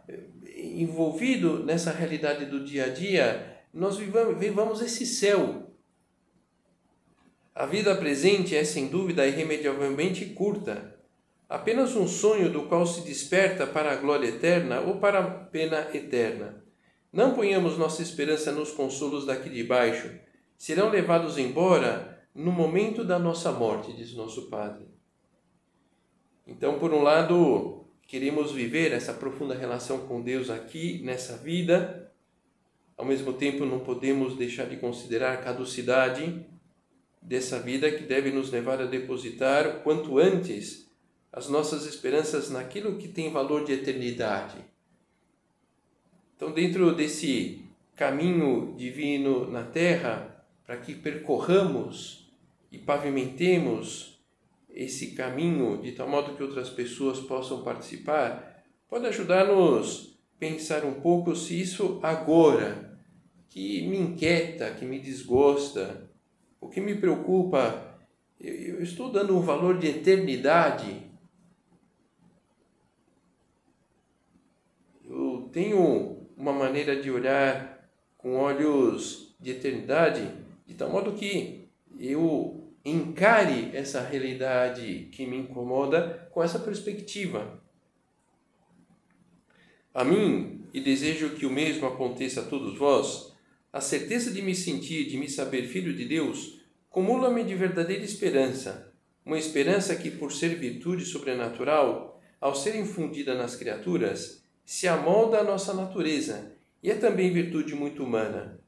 envolvido 0.82 1.64
nessa 1.64 1.92
realidade 1.92 2.46
do 2.46 2.64
dia 2.64 2.86
a 2.86 2.90
dia, 2.90 3.64
nós 3.74 3.98
vivamos, 3.98 4.40
vivamos 4.40 4.82
esse 4.82 5.06
céu. 5.06 5.74
A 7.54 7.66
vida 7.66 7.96
presente 7.96 8.56
é 8.56 8.64
sem 8.64 8.88
dúvida 8.88 9.28
irremediavelmente 9.28 10.26
curta, 10.28 10.98
apenas 11.50 11.96
um 11.96 12.08
sonho 12.08 12.50
do 12.50 12.64
qual 12.64 12.86
se 12.86 13.02
desperta 13.02 13.68
para 13.68 13.92
a 13.92 13.96
glória 13.98 14.28
eterna 14.28 14.80
ou 14.80 15.00
para 15.00 15.20
a 15.20 15.30
pena 15.30 15.90
eterna. 15.94 16.64
Não 17.12 17.34
ponhamos 17.34 17.78
nossa 17.78 18.02
esperança 18.02 18.52
nos 18.52 18.72
consolos 18.72 19.26
daqui 19.26 19.50
de 19.50 19.64
baixo, 19.64 20.10
serão 20.58 20.90
levados 20.90 21.38
embora 21.38 22.24
no 22.34 22.52
momento 22.52 23.04
da 23.04 23.20
nossa 23.20 23.52
morte, 23.52 23.92
diz 23.94 24.14
nosso 24.14 24.50
Padre. 24.50 24.88
Então, 26.48 26.80
por 26.80 26.94
um 26.94 27.02
lado, 27.02 27.86
queremos 28.10 28.52
viver 28.52 28.92
essa 28.92 29.14
profunda 29.14 29.54
relação 29.54 30.08
com 30.08 30.20
Deus 30.20 30.50
aqui 30.50 31.00
nessa 31.04 31.38
vida, 31.38 32.12
ao 32.98 33.06
mesmo 33.06 33.34
tempo, 33.34 33.66
não 33.66 33.80
podemos 33.80 34.36
deixar 34.36 34.66
de 34.66 34.78
considerar 34.78 35.36
a 35.36 35.38
caducidade 35.38 36.44
dessa 37.22 37.60
vida 37.60 37.92
que 37.92 38.04
deve 38.04 38.32
nos 38.32 38.50
levar 38.50 38.82
a 38.82 38.86
depositar 38.86 39.84
quanto 39.84 40.18
antes 40.18 40.90
as 41.32 41.48
nossas 41.48 41.86
esperanças 41.86 42.50
naquilo 42.50 42.98
que 42.98 43.08
tem 43.08 43.32
valor 43.32 43.64
de 43.64 43.74
eternidade. 43.74 44.58
Então, 46.36 46.52
dentro 46.52 46.96
desse 46.96 47.62
caminho 47.96 48.74
divino 48.76 49.50
na 49.52 49.62
terra, 49.62 50.44
para 50.66 50.78
que 50.78 50.96
percorramos 50.96 52.28
e 52.72 52.80
pavimentemos 52.80 54.19
esse 54.72 55.12
caminho 55.12 55.82
de 55.82 55.92
tal 55.92 56.08
modo 56.08 56.36
que 56.36 56.44
outras 56.44 56.70
pessoas 56.70 57.20
possam 57.20 57.64
participar, 57.64 58.64
pode 58.90 59.06
ajudar-nos 59.08 60.18
pensar 60.38 60.86
um 60.86 61.02
pouco 61.02 61.36
se 61.36 61.60
isso 61.60 62.00
agora 62.02 62.98
que 63.50 63.86
me 63.88 63.98
inquieta, 63.98 64.72
que 64.72 64.86
me 64.86 65.00
desgosta, 65.00 66.10
o 66.62 66.70
que 66.70 66.80
me 66.80 66.96
preocupa, 66.96 67.98
eu, 68.40 68.82
estou 68.82 69.12
dando 69.12 69.36
um 69.36 69.42
valor 69.42 69.78
de 69.80 69.88
eternidade. 69.88 71.10
Eu 75.04 75.50
tenho 75.52 76.28
uma 76.38 76.54
maneira 76.54 77.02
de 77.02 77.10
olhar 77.12 77.90
com 78.18 78.36
olhos 78.38 79.36
de 79.40 79.52
eternidade, 79.52 80.30
de 80.66 80.76
tal 80.76 80.90
modo 80.90 81.14
que 81.14 81.68
eu 81.98 82.59
encare 82.84 83.72
essa 83.74 84.02
realidade 84.02 85.10
que 85.12 85.26
me 85.26 85.38
incomoda 85.38 86.30
com 86.32 86.42
essa 86.42 86.60
perspectiva. 86.60 87.62
A 89.94 90.04
mim, 90.04 90.66
e 90.74 90.80
desejo 90.80 91.32
que 91.32 91.46
o 91.46 91.52
mesmo 91.52 91.88
aconteça 91.88 92.42
a 92.42 92.46
todos 92.46 92.78
vós, 92.78 93.34
a 93.72 93.82
certeza 93.82 94.32
de 94.32 94.42
me 94.42 94.56
sentir, 94.56 95.06
de 95.06 95.18
me 95.18 95.30
saber 95.30 95.68
filho 95.68 95.96
de 95.96 96.06
Deus, 96.06 96.62
cumula-me 96.90 97.44
de 97.44 97.56
verdadeira 97.56 98.04
esperança, 98.04 98.94
uma 99.26 99.38
esperança 99.38 99.96
que, 99.96 100.10
por 100.10 100.32
ser 100.32 100.56
virtude 100.56 101.06
sobrenatural, 101.06 102.20
ao 102.40 102.56
ser 102.56 102.76
infundida 102.76 103.36
nas 103.36 103.56
criaturas, 103.56 104.44
se 104.66 104.88
amolda 104.88 105.40
à 105.40 105.44
nossa 105.44 105.74
natureza 105.74 106.56
e 106.82 106.90
é 106.90 106.96
também 106.96 107.32
virtude 107.34 107.76
muito 107.76 108.04
humana. 108.04 108.60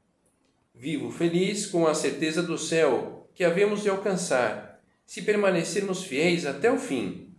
Vivo 0.74 1.10
feliz 1.10 1.66
com 1.66 1.86
a 1.86 1.94
certeza 1.94 2.42
do 2.42 2.58
céu 2.58 3.21
que 3.34 3.44
havemos 3.44 3.82
de 3.82 3.88
alcançar, 3.88 4.80
se 5.04 5.22
permanecermos 5.22 6.04
fiéis 6.04 6.46
até 6.46 6.70
o 6.70 6.78
fim, 6.78 7.34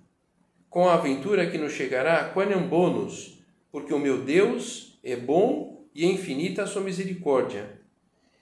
com 0.69 0.87
a 0.87 0.95
aventura 0.95 1.49
que 1.49 1.57
nos 1.57 1.73
chegará 1.73 2.29
quaniam 2.29 2.67
bônus, 2.67 3.39
porque 3.71 3.93
o 3.93 3.99
meu 3.99 4.23
Deus 4.23 4.99
é 5.03 5.15
bom 5.15 5.85
e 5.93 6.03
é 6.03 6.07
infinita 6.07 6.63
a 6.63 6.67
sua 6.67 6.81
misericórdia. 6.81 7.79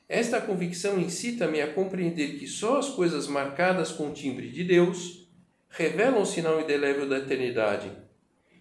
Esta 0.07 0.41
convicção 0.41 0.99
incita-me 0.99 1.61
a 1.61 1.71
compreender 1.71 2.37
que 2.37 2.47
só 2.47 2.77
as 2.77 2.89
coisas 2.89 3.27
marcadas 3.27 3.91
com 3.91 4.09
o 4.09 4.13
timbre 4.13 4.49
de 4.49 4.63
Deus 4.63 5.29
revelam 5.69 6.21
o 6.21 6.25
sinal 6.25 6.59
indelével 6.59 7.07
da 7.07 7.17
eternidade, 7.17 7.91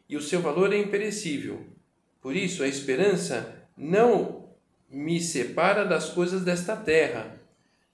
e 0.09 0.16
o 0.16 0.22
seu 0.22 0.40
valor 0.40 0.72
é 0.72 0.79
imperecível. 0.79 1.66
Por 2.20 2.37
isso, 2.37 2.62
a 2.62 2.68
esperança 2.68 3.66
não 3.76 4.48
me 4.88 5.20
separa 5.20 5.85
das 5.85 6.11
coisas 6.11 6.42
desta 6.42 6.76
terra, 6.76 7.39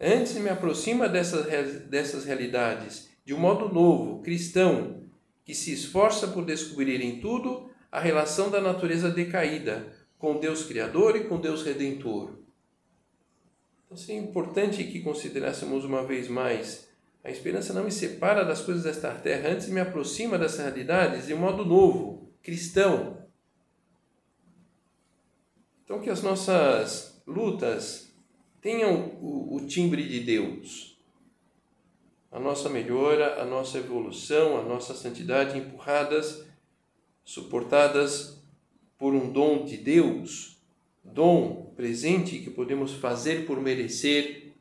antes 0.00 0.34
me 0.34 0.48
aproxima 0.48 1.08
dessas, 1.08 1.46
dessas 1.88 2.24
realidades 2.24 3.08
de 3.24 3.34
um 3.34 3.38
modo 3.38 3.72
novo, 3.72 4.22
cristão, 4.22 5.02
que 5.44 5.54
se 5.54 5.72
esforça 5.72 6.28
por 6.28 6.44
descobrir 6.44 7.00
em 7.00 7.20
tudo 7.20 7.70
a 7.90 8.00
relação 8.00 8.50
da 8.50 8.60
natureza 8.60 9.10
decaída 9.10 9.92
com 10.18 10.38
Deus 10.38 10.64
Criador 10.64 11.16
e 11.16 11.24
com 11.24 11.40
Deus 11.40 11.62
Redentor. 11.62 12.38
Então, 13.84 13.96
seria 13.96 14.20
importante 14.20 14.84
que 14.84 15.00
considerássemos 15.00 15.84
uma 15.84 16.04
vez 16.04 16.28
mais 16.28 16.86
a 17.26 17.30
esperança 17.30 17.72
não 17.72 17.82
me 17.82 17.90
separa 17.90 18.44
das 18.44 18.60
coisas 18.60 18.84
desta 18.84 19.10
terra, 19.10 19.48
antes 19.48 19.68
me 19.68 19.80
aproxima 19.80 20.38
dessas 20.38 20.60
realidades 20.60 21.26
de 21.26 21.34
um 21.34 21.38
modo 21.38 21.64
novo, 21.64 22.30
cristão. 22.40 23.26
Então, 25.82 26.00
que 26.00 26.08
as 26.08 26.22
nossas 26.22 27.20
lutas 27.26 28.05
tenham 28.66 29.16
o, 29.22 29.54
o 29.54 29.60
timbre 29.64 30.02
de 30.02 30.18
Deus. 30.18 30.98
A 32.32 32.40
nossa 32.40 32.68
melhora, 32.68 33.40
a 33.40 33.44
nossa 33.44 33.78
evolução, 33.78 34.58
a 34.58 34.62
nossa 34.64 34.92
santidade 34.92 35.56
empurradas, 35.56 36.44
suportadas 37.22 38.42
por 38.98 39.14
um 39.14 39.30
dom 39.30 39.64
de 39.64 39.76
Deus, 39.76 40.56
dom 41.04 41.72
presente 41.76 42.40
que 42.40 42.50
podemos 42.50 42.92
fazer 42.94 43.46
por 43.46 43.60
merecer, 43.60 44.52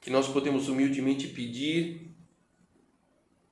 que 0.00 0.10
nós 0.10 0.26
podemos 0.26 0.68
humildemente 0.68 1.28
pedir, 1.28 2.10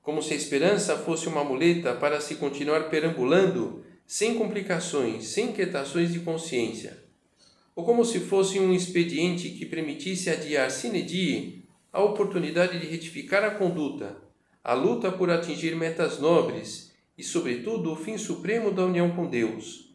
como 0.01 0.21
se 0.21 0.33
a 0.33 0.35
esperança 0.35 0.97
fosse 0.97 1.29
uma 1.29 1.45
muleta 1.45 1.95
para 1.95 2.19
se 2.19 2.35
continuar 2.35 2.89
perambulando 2.89 3.85
sem 4.05 4.37
complicações, 4.37 5.27
sem 5.27 5.51
inquietações 5.51 6.11
de 6.11 6.19
consciência, 6.19 7.08
ou 7.79 7.85
como 7.85 8.03
se 8.03 8.19
fosse 8.19 8.59
um 8.59 8.73
expediente 8.73 9.51
que 9.51 9.65
permitisse 9.65 10.29
adiar 10.29 10.69
sine 10.69 11.01
die 11.01 11.63
a 11.93 12.03
oportunidade 12.03 12.77
de 12.77 12.85
retificar 12.85 13.41
a 13.43 13.51
conduta, 13.51 14.17
a 14.61 14.73
luta 14.73 15.09
por 15.11 15.29
atingir 15.29 15.75
metas 15.75 16.19
nobres 16.19 16.91
e, 17.17 17.23
sobretudo, 17.23 17.91
o 17.91 17.95
fim 17.95 18.17
supremo 18.17 18.69
da 18.69 18.85
união 18.85 19.11
com 19.11 19.27
Deus 19.27 19.89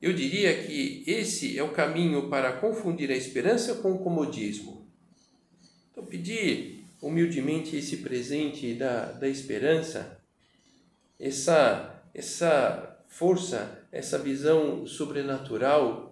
eu 0.00 0.12
diria 0.12 0.62
que 0.62 1.02
esse 1.06 1.58
é 1.58 1.62
o 1.62 1.72
caminho 1.72 2.28
para 2.28 2.52
confundir 2.52 3.10
a 3.10 3.16
esperança 3.16 3.76
com 3.76 3.92
o 3.92 3.98
comodismo. 3.98 4.86
Então, 5.90 6.04
pedir 6.04 6.84
humildemente 7.00 7.76
esse 7.76 7.98
presente 7.98 8.74
da, 8.74 9.12
da 9.12 9.28
esperança, 9.28 10.20
essa, 11.18 12.02
essa 12.14 12.98
força, 13.08 13.82
essa 13.90 14.18
visão 14.18 14.86
sobrenatural 14.86 16.05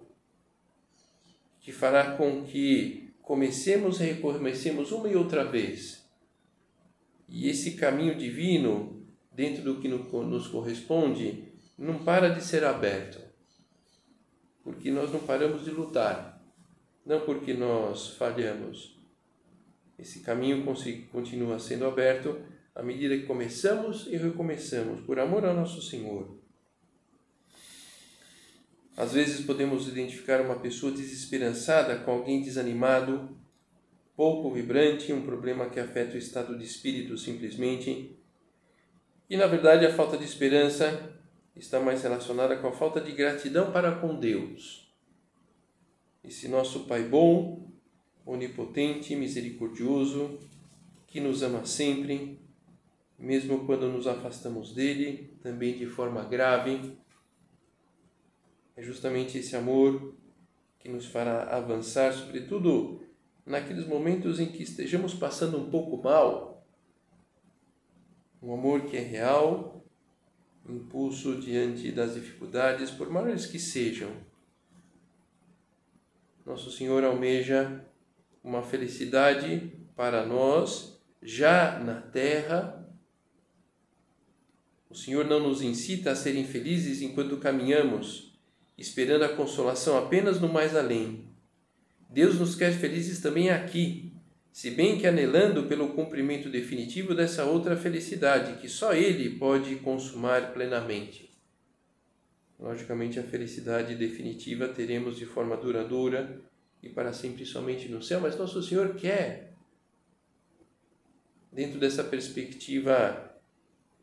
que 1.65 1.73
fará 1.73 2.15
com 2.15 2.45
que 2.45 3.11
comecemos 3.21 3.99
e 3.99 4.03
recomecemos 4.05 4.93
uma 4.93 5.09
e 5.09 5.15
outra 5.15 5.43
vez. 5.43 6.07
E 7.27 7.49
esse 7.49 7.71
caminho 7.71 8.15
divino, 8.15 9.03
dentro 9.31 9.63
do 9.63 9.81
que 9.81 9.87
nos 9.87 10.47
corresponde, 10.47 11.43
não 11.77 12.05
para 12.05 12.29
de 12.29 12.41
ser 12.41 12.63
aberto 12.63 13.25
porque 14.65 14.89
nós 14.89 15.13
não 15.13 15.19
paramos 15.19 15.63
de 15.63 15.69
lutar, 15.69 16.43
não 17.05 17.21
porque 17.21 17.53
nós 17.53 18.09
falhamos. 18.09 18.99
Esse 19.97 20.21
caminho 20.21 20.65
continua 21.11 21.59
sendo 21.59 21.85
aberto 21.85 22.41
à 22.73 22.81
medida 22.81 23.15
que 23.15 23.27
começamos 23.27 24.07
e 24.07 24.17
recomeçamos, 24.17 25.01
por 25.01 25.19
amor 25.19 25.45
ao 25.45 25.53
nosso 25.53 25.83
Senhor. 25.83 26.35
Às 28.97 29.13
vezes 29.13 29.45
podemos 29.45 29.87
identificar 29.87 30.41
uma 30.41 30.55
pessoa 30.55 30.91
desesperançada 30.91 31.97
com 31.97 32.11
alguém 32.11 32.41
desanimado, 32.41 33.37
pouco 34.15 34.49
vibrante, 34.51 35.11
um 35.11 35.21
problema 35.21 35.69
que 35.69 35.79
afeta 35.79 36.15
o 36.15 36.17
estado 36.17 36.57
de 36.57 36.63
espírito 36.63 37.17
simplesmente. 37.17 38.17
E 39.29 39.35
na 39.35 39.47
verdade 39.47 39.85
a 39.85 39.93
falta 39.93 40.17
de 40.17 40.23
esperança 40.23 41.13
está 41.55 41.79
mais 41.79 42.03
relacionada 42.03 42.55
com 42.57 42.67
a 42.67 42.71
falta 42.71 43.01
de 43.01 43.11
gratidão 43.11 43.71
para 43.71 43.95
com 43.95 44.15
Deus. 44.15 44.89
Esse 46.23 46.47
nosso 46.47 46.81
Pai 46.85 47.03
bom, 47.03 47.69
onipotente, 48.25 49.15
misericordioso, 49.15 50.39
que 51.05 51.19
nos 51.19 51.43
ama 51.43 51.65
sempre, 51.65 52.39
mesmo 53.19 53.65
quando 53.65 53.87
nos 53.89 54.07
afastamos 54.07 54.73
dele, 54.73 55.37
também 55.43 55.77
de 55.77 55.85
forma 55.85 56.23
grave. 56.23 56.97
É 58.75 58.83
justamente 58.83 59.37
esse 59.37 59.55
amor 59.55 60.15
que 60.79 60.89
nos 60.89 61.05
fará 61.05 61.43
avançar, 61.55 62.13
sobretudo 62.13 63.01
naqueles 63.45 63.87
momentos 63.87 64.39
em 64.39 64.51
que 64.51 64.63
estejamos 64.63 65.13
passando 65.13 65.57
um 65.57 65.69
pouco 65.69 66.01
mal. 66.03 66.65
Um 68.41 68.53
amor 68.53 68.81
que 68.81 68.97
é 68.97 69.01
real, 69.01 69.83
impulso 70.67 71.39
diante 71.39 71.91
das 71.91 72.15
dificuldades, 72.15 72.91
por 72.91 73.09
maiores 73.09 73.45
que 73.45 73.59
sejam. 73.59 74.11
Nosso 76.45 76.69
Senhor 76.69 77.03
almeja 77.03 77.83
uma 78.43 78.61
felicidade 78.61 79.71
para 79.95 80.25
nós 80.25 81.01
já 81.21 81.79
na 81.79 81.99
terra. 82.01 82.87
O 84.87 84.93
Senhor 84.93 85.25
não 85.25 85.39
nos 85.39 85.61
incita 85.61 86.11
a 86.11 86.15
ser 86.15 86.35
infelizes 86.35 87.01
enquanto 87.01 87.37
caminhamos, 87.37 88.34
esperando 88.77 89.23
a 89.23 89.29
consolação 89.29 89.97
apenas 89.97 90.39
no 90.39 90.49
mais 90.49 90.75
além. 90.75 91.25
Deus 92.09 92.39
nos 92.39 92.55
quer 92.55 92.73
felizes 92.73 93.21
também 93.21 93.49
aqui, 93.49 94.11
se 94.51 94.71
bem 94.71 94.97
que 94.97 95.05
anelando 95.05 95.63
pelo 95.63 95.89
cumprimento 95.89 96.49
definitivo 96.49 97.13
dessa 97.13 97.43
outra 97.43 97.75
felicidade 97.75 98.59
que 98.61 98.69
só 98.69 98.93
Ele 98.93 99.37
pode 99.37 99.75
consumar 99.77 100.53
plenamente. 100.53 101.29
Logicamente, 102.57 103.19
a 103.19 103.23
felicidade 103.23 103.95
definitiva 103.95 104.67
teremos 104.69 105.17
de 105.17 105.25
forma 105.25 105.57
duradoura 105.57 106.39
e 106.81 106.87
para 106.87 107.11
sempre 107.11 107.45
somente 107.45 107.89
no 107.89 108.01
céu, 108.01 108.21
mas 108.21 108.37
Nosso 108.37 108.63
Senhor 108.63 108.95
quer, 108.95 109.53
dentro 111.51 111.79
dessa 111.79 112.03
perspectiva 112.03 113.24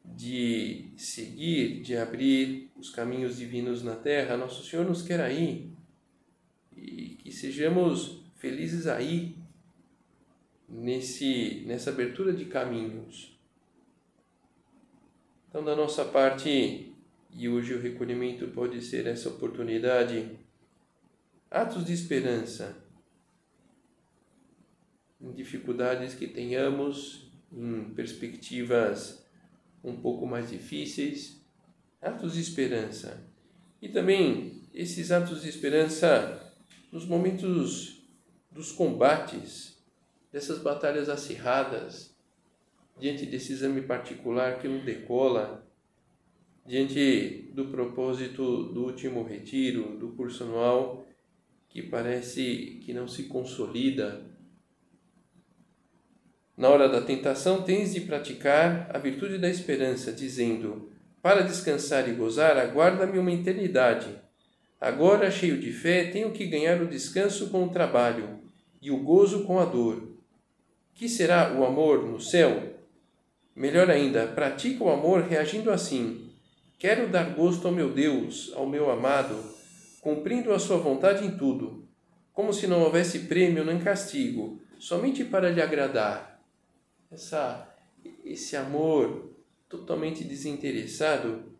de 0.04 0.92
seguir, 0.96 1.80
de 1.82 1.96
abrir 1.96 2.70
os 2.76 2.90
caminhos 2.90 3.36
divinos 3.36 3.82
na 3.82 3.94
terra, 3.94 4.36
Nosso 4.36 4.64
Senhor 4.64 4.84
nos 4.84 5.02
quer 5.02 5.20
aí 5.20 5.72
e 6.76 7.16
que 7.16 7.30
sejamos 7.30 8.22
felizes 8.36 8.86
aí 8.86 9.36
nesse, 10.68 11.62
nessa 11.66 11.90
abertura 11.90 12.32
de 12.32 12.46
caminhos. 12.46 13.38
Então, 15.48 15.62
da 15.64 15.76
nossa 15.76 16.04
parte, 16.04 16.92
e 17.30 17.48
hoje 17.48 17.74
o 17.74 17.80
recolhimento 17.80 18.48
pode 18.48 18.80
ser 18.80 19.06
essa 19.06 19.28
oportunidade, 19.28 20.38
atos 21.50 21.84
de 21.84 21.92
esperança 21.92 22.82
em 25.20 25.30
dificuldades 25.32 26.14
que 26.14 26.26
tenhamos, 26.26 27.30
em 27.52 27.84
perspectivas 27.94 29.21
um 29.82 29.96
pouco 29.96 30.26
mais 30.26 30.50
difíceis, 30.50 31.42
atos 32.00 32.34
de 32.34 32.40
esperança. 32.40 33.22
E 33.80 33.88
também 33.88 34.62
esses 34.72 35.10
atos 35.10 35.42
de 35.42 35.48
esperança 35.48 36.54
nos 36.90 37.06
momentos 37.06 38.02
dos 38.50 38.70
combates, 38.70 39.82
dessas 40.30 40.58
batalhas 40.58 41.08
acirradas, 41.08 42.14
diante 42.98 43.26
desse 43.26 43.52
exame 43.52 43.82
particular 43.82 44.60
que 44.60 44.68
não 44.68 44.84
decola, 44.84 45.66
diante 46.66 47.50
do 47.54 47.66
propósito 47.66 48.64
do 48.72 48.84
último 48.84 49.22
retiro, 49.24 49.98
do 49.98 50.10
curso 50.10 50.44
anual, 50.44 51.06
que 51.68 51.82
parece 51.82 52.80
que 52.84 52.92
não 52.92 53.08
se 53.08 53.24
consolida. 53.24 54.24
Na 56.56 56.68
hora 56.68 56.88
da 56.88 57.00
tentação, 57.00 57.62
tens 57.62 57.94
de 57.94 58.00
praticar 58.02 58.90
a 58.92 58.98
virtude 58.98 59.38
da 59.38 59.48
esperança, 59.48 60.12
dizendo: 60.12 60.90
Para 61.20 61.42
descansar 61.42 62.08
e 62.08 62.12
gozar, 62.12 62.56
aguarda-me 62.56 63.18
uma 63.18 63.32
eternidade. 63.32 64.08
Agora, 64.80 65.30
cheio 65.30 65.58
de 65.58 65.72
fé, 65.72 66.04
tenho 66.04 66.30
que 66.32 66.46
ganhar 66.46 66.80
o 66.82 66.88
descanso 66.88 67.50
com 67.50 67.64
o 67.64 67.70
trabalho 67.70 68.40
e 68.80 68.90
o 68.90 68.98
gozo 68.98 69.44
com 69.44 69.58
a 69.58 69.64
dor 69.64 70.12
que 70.94 71.08
será 71.08 71.52
o 71.52 71.64
amor 71.64 72.06
no 72.06 72.20
céu? 72.20 72.74
Melhor 73.56 73.90
ainda, 73.90 74.26
pratica 74.26 74.84
o 74.84 74.90
amor 74.90 75.22
reagindo 75.22 75.70
assim: 75.70 76.30
Quero 76.78 77.08
dar 77.08 77.34
gosto 77.34 77.66
ao 77.66 77.74
meu 77.74 77.90
Deus, 77.90 78.52
ao 78.54 78.68
meu 78.68 78.90
amado, 78.90 79.34
cumprindo 80.00 80.52
a 80.52 80.58
sua 80.58 80.78
vontade 80.78 81.26
em 81.26 81.36
tudo. 81.36 81.88
como 82.32 82.52
se 82.52 82.66
não 82.66 82.82
houvesse 82.82 83.20
prêmio 83.20 83.64
nem 83.64 83.78
castigo, 83.78 84.58
somente 84.78 85.22
para 85.22 85.50
lhe 85.50 85.60
agradar. 85.60 86.31
Essa, 87.12 87.76
esse 88.24 88.56
amor 88.56 89.30
totalmente 89.68 90.24
desinteressado, 90.24 91.52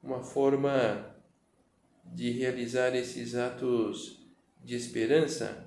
uma 0.00 0.22
forma 0.22 1.16
de 2.04 2.30
realizar 2.30 2.94
esses 2.94 3.34
atos 3.34 4.24
de 4.64 4.76
esperança 4.76 5.66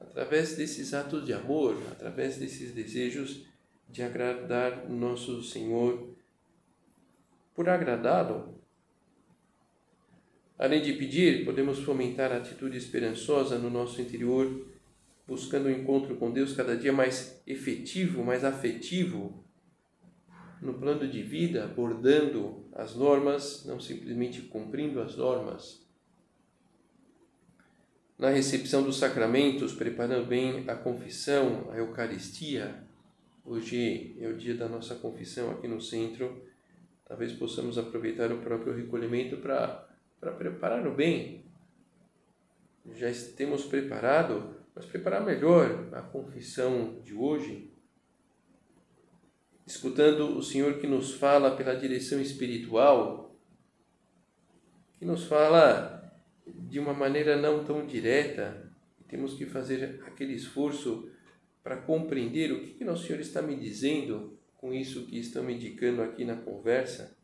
através 0.00 0.56
desses 0.56 0.94
atos 0.94 1.26
de 1.26 1.32
amor, 1.32 1.76
através 1.90 2.38
desses 2.38 2.72
desejos 2.72 3.44
de 3.88 4.02
agradar 4.02 4.88
nosso 4.88 5.42
Senhor. 5.42 6.14
Por 7.54 7.68
agradá-lo, 7.68 8.58
além 10.58 10.80
de 10.80 10.94
pedir, 10.94 11.44
podemos 11.44 11.78
fomentar 11.80 12.32
a 12.32 12.38
atitude 12.38 12.78
esperançosa 12.78 13.58
no 13.58 13.68
nosso 13.68 14.00
interior, 14.00 14.73
buscando 15.26 15.66
um 15.66 15.70
encontro 15.70 16.16
com 16.16 16.30
Deus 16.30 16.54
cada 16.54 16.76
dia 16.76 16.92
mais 16.92 17.42
efetivo, 17.46 18.24
mais 18.24 18.44
afetivo 18.44 19.44
no 20.60 20.74
plano 20.74 21.08
de 21.08 21.22
vida, 21.22 21.64
abordando 21.64 22.64
as 22.72 22.94
normas, 22.94 23.64
não 23.64 23.80
simplesmente 23.80 24.42
cumprindo 24.42 25.00
as 25.00 25.16
normas 25.16 25.84
na 28.18 28.30
recepção 28.30 28.82
dos 28.82 28.96
sacramentos, 28.96 29.74
preparando 29.74 30.26
bem 30.26 30.64
a 30.68 30.74
confissão, 30.74 31.68
a 31.70 31.76
Eucaristia. 31.76 32.82
Hoje 33.44 34.16
é 34.20 34.28
o 34.28 34.36
dia 34.36 34.54
da 34.54 34.68
nossa 34.68 34.94
confissão 34.94 35.50
aqui 35.50 35.66
no 35.66 35.80
centro. 35.80 36.42
Talvez 37.06 37.32
possamos 37.32 37.76
aproveitar 37.76 38.32
o 38.32 38.38
próprio 38.38 38.74
recolhimento 38.74 39.36
para 39.38 39.86
preparar 40.38 40.86
o 40.86 40.94
bem. 40.94 41.44
Já 42.94 43.08
temos 43.36 43.64
preparado, 43.64 44.54
mas 44.74 44.84
preparar 44.86 45.24
melhor 45.24 45.88
a 45.92 46.02
confissão 46.02 47.00
de 47.02 47.14
hoje. 47.14 47.72
Escutando 49.66 50.36
o 50.36 50.42
Senhor 50.42 50.78
que 50.78 50.86
nos 50.86 51.14
fala 51.14 51.56
pela 51.56 51.74
direção 51.74 52.20
espiritual, 52.20 53.38
que 54.98 55.04
nos 55.04 55.24
fala 55.24 56.12
de 56.46 56.78
uma 56.78 56.92
maneira 56.92 57.40
não 57.40 57.64
tão 57.64 57.86
direta, 57.86 58.70
temos 59.08 59.34
que 59.34 59.46
fazer 59.46 60.02
aquele 60.06 60.34
esforço 60.34 61.08
para 61.62 61.76
compreender 61.76 62.52
o 62.52 62.60
que, 62.60 62.74
que 62.74 62.84
Nosso 62.84 63.06
Senhor 63.06 63.20
está 63.20 63.40
me 63.40 63.56
dizendo 63.56 64.38
com 64.56 64.74
isso 64.74 65.06
que 65.06 65.18
estão 65.18 65.42
me 65.42 65.54
indicando 65.54 66.02
aqui 66.02 66.24
na 66.24 66.36
conversa. 66.36 67.16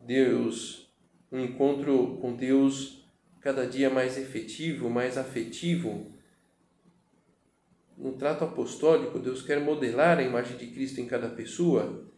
Deus, 0.00 0.92
um 1.32 1.40
encontro 1.40 2.18
com 2.18 2.36
Deus 2.36 3.03
cada 3.44 3.64
dia 3.64 3.88
mais 3.88 4.18
efetivo, 4.18 4.90
mais 4.90 5.16
afetivo. 5.16 6.12
No 7.96 8.14
trato 8.14 8.42
apostólico, 8.42 9.20
Deus 9.20 9.40
quer 9.40 9.60
modelar 9.60 10.18
a 10.18 10.22
imagem 10.22 10.56
de 10.56 10.66
Cristo 10.66 11.00
em 11.00 11.06
cada 11.06 11.28
pessoa 11.28 12.12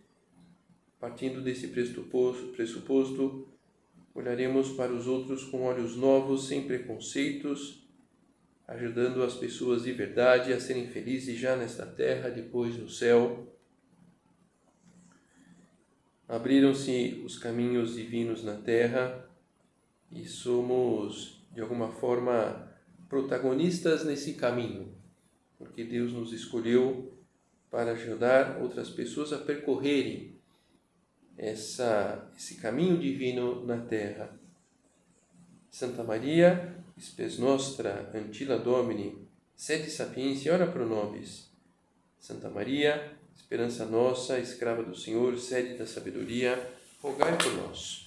Partindo 0.98 1.42
desse 1.42 1.68
pressuposto, 1.68 2.48
pressuposto, 2.48 3.46
olharemos 4.14 4.70
para 4.70 4.92
os 4.92 5.06
outros 5.06 5.44
com 5.44 5.62
olhos 5.62 5.94
novos, 5.94 6.48
sem 6.48 6.66
preconceitos, 6.66 7.86
ajudando 8.66 9.22
as 9.22 9.34
pessoas 9.34 9.84
de 9.84 9.92
verdade 9.92 10.52
a 10.54 10.58
serem 10.58 10.88
felizes 10.88 11.38
já 11.38 11.54
nesta 11.54 11.84
terra, 11.84 12.30
depois 12.30 12.78
no 12.78 12.88
céu. 12.88 13.46
Abriram-se 16.26 17.22
os 17.24 17.38
caminhos 17.38 17.94
divinos 17.94 18.42
na 18.42 18.56
terra 18.56 19.28
e 20.12 20.24
somos, 20.24 21.42
de 21.52 21.60
alguma 21.60 21.90
forma, 21.90 22.72
protagonistas 23.08 24.04
nesse 24.04 24.34
caminho, 24.34 24.94
porque 25.58 25.84
Deus 25.84 26.12
nos 26.12 26.32
escolheu 26.32 27.12
para 27.70 27.92
ajudar 27.92 28.58
outras 28.60 28.90
pessoas 28.90 29.32
a 29.32 29.38
percorrerem 29.38 30.36
essa, 31.36 32.30
esse 32.36 32.56
caminho 32.56 32.98
divino 32.98 33.64
na 33.64 33.78
terra. 33.78 34.38
Santa 35.70 36.02
Maria, 36.02 36.74
spes 36.98 37.38
nostra 37.38 38.10
antila 38.14 38.58
Domini, 38.58 39.28
sede 39.54 39.90
sapientia, 39.90 40.54
ora 40.54 40.66
pro 40.66 40.86
nobis. 40.86 41.50
Santa 42.18 42.48
Maria, 42.48 43.12
esperança 43.36 43.84
nossa, 43.84 44.38
escrava 44.38 44.82
do 44.82 44.96
Senhor, 44.96 45.38
sede 45.38 45.74
da 45.76 45.86
sabedoria, 45.86 46.72
rogai 47.02 47.36
por 47.36 47.52
nós. 47.54 48.06